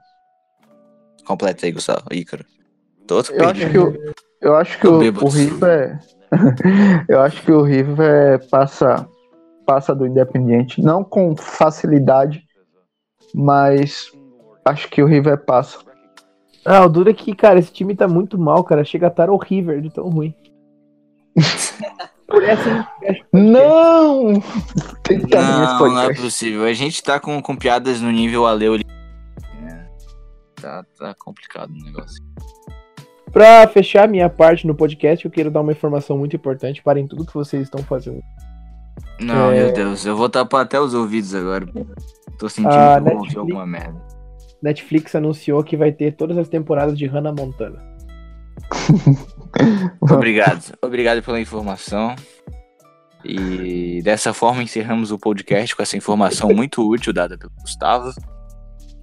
[1.26, 2.05] Completa aí, Gustavo.
[2.12, 2.45] Ícaro.
[3.10, 5.26] Eu acho que o, eu acho que Tô o, bêbado.
[5.26, 5.99] o River.
[7.08, 9.08] eu acho que o River passa,
[9.66, 10.82] passa do Independiente.
[10.82, 12.43] Não com facilidade,
[13.34, 14.12] mas
[14.66, 15.80] acho que o River passa.
[16.70, 18.84] Ah, o duro é que, cara, esse time tá muito mal, cara.
[18.84, 20.36] Chega a estar horrível de tão ruim.
[23.32, 24.34] Não!
[24.34, 26.65] Não, não é possível.
[26.65, 28.74] A gente tá com, com piadas no nível Aleu.
[28.74, 28.84] ali.
[29.63, 29.86] É,
[30.61, 32.22] tá, tá complicado o negócio.
[33.32, 36.82] Pra fechar minha parte no podcast, eu quero dar uma informação muito importante.
[36.82, 38.22] Parem tudo que vocês estão fazendo.
[39.20, 39.63] Não, É.
[39.65, 41.65] meu Deus, eu vou tapar até os ouvidos agora.
[42.38, 43.38] Tô sentindo Ah, que eu Netflix.
[43.38, 44.07] alguma merda.
[44.68, 47.82] Netflix anunciou que vai ter todas as temporadas de Hannah Montana.
[50.01, 50.78] Obrigado.
[50.82, 52.13] Obrigado pela informação.
[53.24, 58.11] E dessa forma encerramos o podcast com essa informação muito útil dada pelo Gustavo.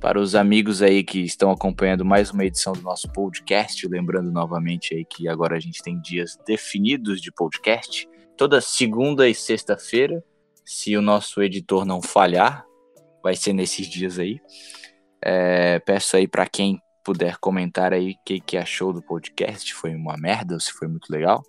[0.01, 4.95] Para os amigos aí que estão acompanhando mais uma edição do nosso podcast, lembrando novamente
[4.95, 8.07] aí que agora a gente tem dias definidos de podcast,
[8.37, 10.23] toda segunda e sexta-feira,
[10.63, 12.67] se o nosso editor não falhar,
[13.23, 14.39] vai ser nesses dias aí.
[15.25, 19.95] É, peço aí para quem puder comentar aí o que, que achou do podcast, foi
[19.95, 21.43] uma merda ou se foi muito legal.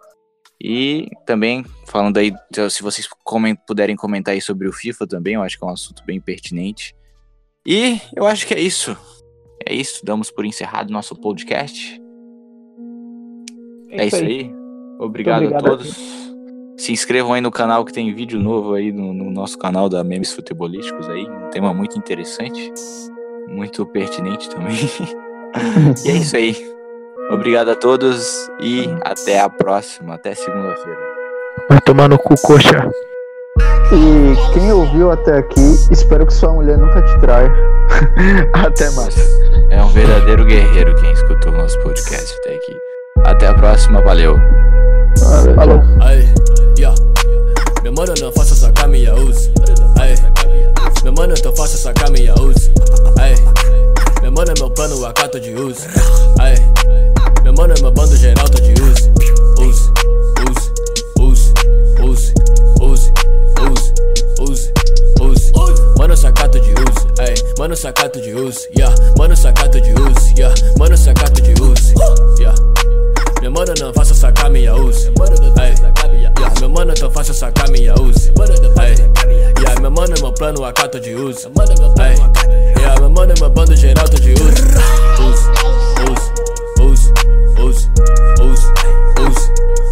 [0.62, 2.34] E também, falando aí,
[2.70, 5.72] se vocês comen- puderem comentar aí sobre o FIFA também, eu acho que é um
[5.72, 6.96] assunto bem pertinente.
[7.68, 8.96] E eu acho que é isso.
[9.68, 12.00] É isso, damos por encerrado nosso podcast.
[13.90, 14.54] É, isso aí.
[15.00, 15.96] Obrigado, obrigado a a todos.
[16.78, 20.04] Se inscrevam aí no canal que tem vídeo novo aí no, no nosso canal da
[20.04, 21.26] Memes Futebolísticos aí.
[21.28, 22.72] Um tema muito interessante.
[23.48, 24.76] Muito pertinente também.
[26.06, 26.56] e é isso aí.
[27.32, 30.16] Obrigado a todos e até a próxima.
[30.16, 31.00] Até segunda-feira.
[31.70, 32.90] Vai tomar no cu, coxa.
[33.92, 37.52] E quem ouviu até aqui, espero que sua mulher nunca te traia.
[38.54, 39.16] Até mais.
[39.70, 42.78] É um verdadeiro guerreiro quem escutou o nosso podcast até aqui.
[43.26, 44.38] Até a próxima, valeu.
[45.56, 45.82] Falou.
[46.02, 46.28] Ay,
[46.78, 46.96] yeah.
[47.84, 49.52] Não faça sacar minha uso.
[50.00, 50.16] Ay,
[51.06, 52.72] meu mano, então faça sacar minha uso.
[53.20, 53.36] Ay,
[54.24, 55.82] meu mano é meu plano, acato de uso.
[56.40, 56.56] Ay,
[57.44, 59.12] meu mano é meu bando geral, tá de uso.
[59.60, 59.92] Use,
[60.50, 60.72] use,
[61.20, 61.54] use,
[62.02, 62.34] use,
[62.82, 63.14] use,
[63.62, 63.94] use,
[64.42, 64.74] use,
[65.22, 65.52] use.
[66.00, 67.08] Mano, sacato de uso.
[67.20, 68.62] Ay, mano, sacato de uso.
[68.76, 70.34] Yeah, mano, sacato de uso.
[70.36, 71.94] Yeah, mano, sacato de uso.
[72.40, 72.56] Yeah.
[73.42, 74.74] Meu mano, não faça sacar minha.
[74.74, 75.76] Ay,
[76.18, 78.32] yeah, meu mano, então faça sacar minha uso.
[78.80, 78.96] Ay,
[80.36, 81.52] yeah, é plano, acato de uso.
[82.00, 82.16] Ay,
[82.78, 84.46] yeah, meu mano, é meu bando geral, tá de uso.
[85.20, 85.52] Uso,
[86.12, 86.34] uso,
[86.82, 87.14] uso,
[87.62, 87.92] uso,
[88.42, 88.74] uso,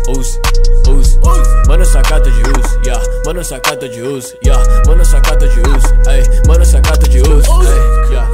[0.09, 0.41] uso,
[0.89, 1.67] uso, uso.
[1.67, 3.03] Mano, sacata de uso, yeah.
[3.25, 4.63] Mano, sacata de uso, yeah.
[4.85, 6.23] Mano, sacata de uso, ay.
[6.47, 8.29] Mano, sacata de uso, ay, yeah.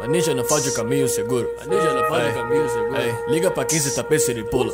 [0.00, 1.48] Mas ninja não faz o caminho seguro.
[1.66, 2.96] ninja não faz o caminho seguro.
[2.96, 4.72] Ei, liga pra 15 tapete ele pula.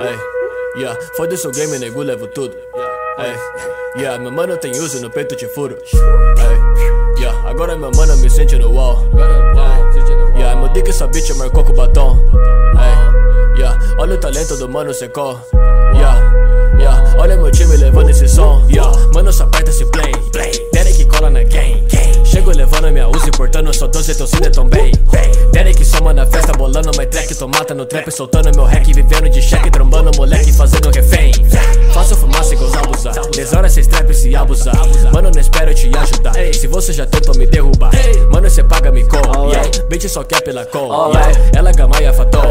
[0.00, 2.56] Ei, yeah, foda-se o game, nego, levo tudo.
[3.18, 5.76] Ei, yeah, meu mano tem uso no peito te furo.
[5.76, 9.04] Ei, yeah, agora meu mano me sente no wall.
[10.34, 12.18] Yeah, meu dick essa bitch marcou com batom.
[12.74, 15.38] Ei, yeah, olha o talento do mano secou.
[15.94, 16.18] Yeah,
[16.78, 18.66] yeah, olha meu time levando esse som.
[18.70, 20.12] Yeah, mano só aperta esse play.
[20.72, 21.81] Derek cola na game.
[22.42, 24.90] Chego levando minha uso, importando só 12, teu cine tão bem.
[25.52, 29.40] Derek soma na festa, bolando my track, tomata no trap, soltando meu hack, vivendo de
[29.40, 31.32] cheque, trombando moleque, fazendo refém.
[31.94, 34.74] Faço fumaça igual abusar, 10 horas cês trap se abusar.
[35.12, 36.34] Mano, não espero te ajudar.
[36.52, 37.92] Se você já tentou me derrubar,
[38.32, 39.18] mano, cê paga me com.
[39.48, 39.70] Yeah.
[39.88, 41.12] Bitch só quer pela call.
[41.12, 41.32] Yeah.
[41.54, 42.50] Ela gamaia fator.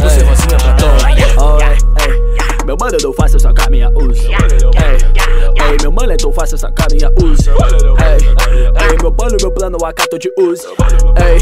[0.00, 2.37] Você rosinha pra tom.
[2.68, 4.28] Meu mano, não faça sacar minha uso.
[4.28, 7.50] Ei, ei, meu mano, então faça sacar minha uso.
[7.50, 8.18] Ei,
[8.90, 10.68] ei, meu mano, meu plano, acato de uso.
[11.16, 11.38] Ei,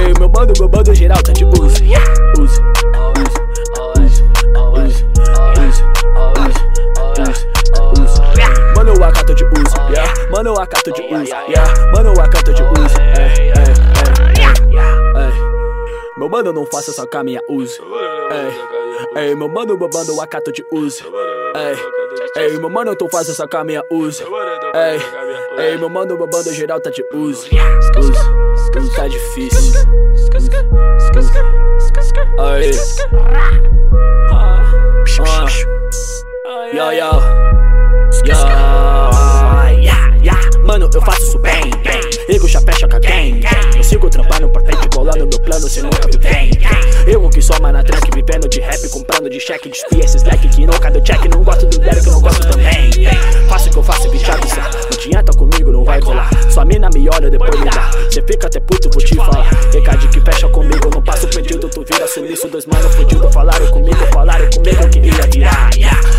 [0.00, 1.60] ei, meu mano, meu bando geral tá de uso.
[1.66, 1.84] Use,
[2.38, 2.62] use,
[4.00, 4.22] use,
[4.80, 5.04] use, use,
[5.60, 5.82] use,
[7.20, 7.46] use,
[8.00, 8.22] use.
[8.74, 10.30] Mano, eu acato de uso, yeah.
[10.30, 11.92] Mano, eu acato de uso, yeah.
[11.92, 12.96] Mano, eu acato de uso.
[13.18, 13.68] Ei, ei, ei,
[15.28, 15.53] ei.
[16.16, 17.82] Meu mano, não faça sacar minha uso.
[19.16, 21.04] Ei, ei, meu mano, meu bando, acato de uso.
[22.36, 24.22] Ei, ei, meu mano, então faça sacar minha uso.
[24.74, 27.48] Ei, ei, meu mano, meu bando geral tá de uso.
[27.98, 29.80] Uso, tá difícil.
[32.38, 32.70] Aí.
[34.30, 34.84] Ah.
[36.72, 37.10] Yo, yo.
[38.24, 39.13] Yo.
[40.64, 42.00] Mano, eu faço isso bem, bem.
[42.28, 43.40] Ligo chapéu, choca quem?
[43.76, 46.50] Eu sigo trampando pra frente, bolando meu plano, cê nunca viu quem?
[47.06, 50.66] Eu que sou na tranque, vivendo de rap, comprando de cheque, despi esses leque que
[50.66, 51.22] nunca deu check.
[51.26, 52.90] Não gosto do Derek, não gosto também.
[53.46, 54.56] Faço o que eu faço, bicho avisa.
[54.56, 56.30] Não adianta comigo, não vai colar.
[56.50, 57.90] Sua mina me olha, depois me dá.
[58.10, 59.50] Cê fica até puto, vou te falar.
[59.70, 62.48] Recado que fecha comigo, não passo pedido, tu vira sumiço.
[62.48, 65.70] Dois mano fudido, falaram comigo, falaram comigo que ia virar.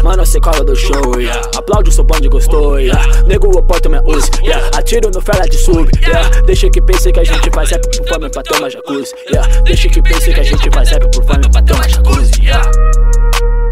[0.04, 1.42] Mano, cê cola do show, yeah.
[1.58, 2.80] aplaude o seu bonde gostou.
[2.80, 3.24] Yeah.
[3.24, 4.70] Nego o porta minha uso, yeah.
[4.78, 5.90] atiro no fela de sub.
[6.02, 6.42] Yeah.
[6.42, 9.14] Deixa que pense que a gente faz rap por fome pra uma jacuzzi.
[9.28, 9.62] Yeah.
[9.64, 12.42] Deixa que pense que a gente faz rap por fome pra uma jacuzzi.
[12.42, 13.65] Yeah.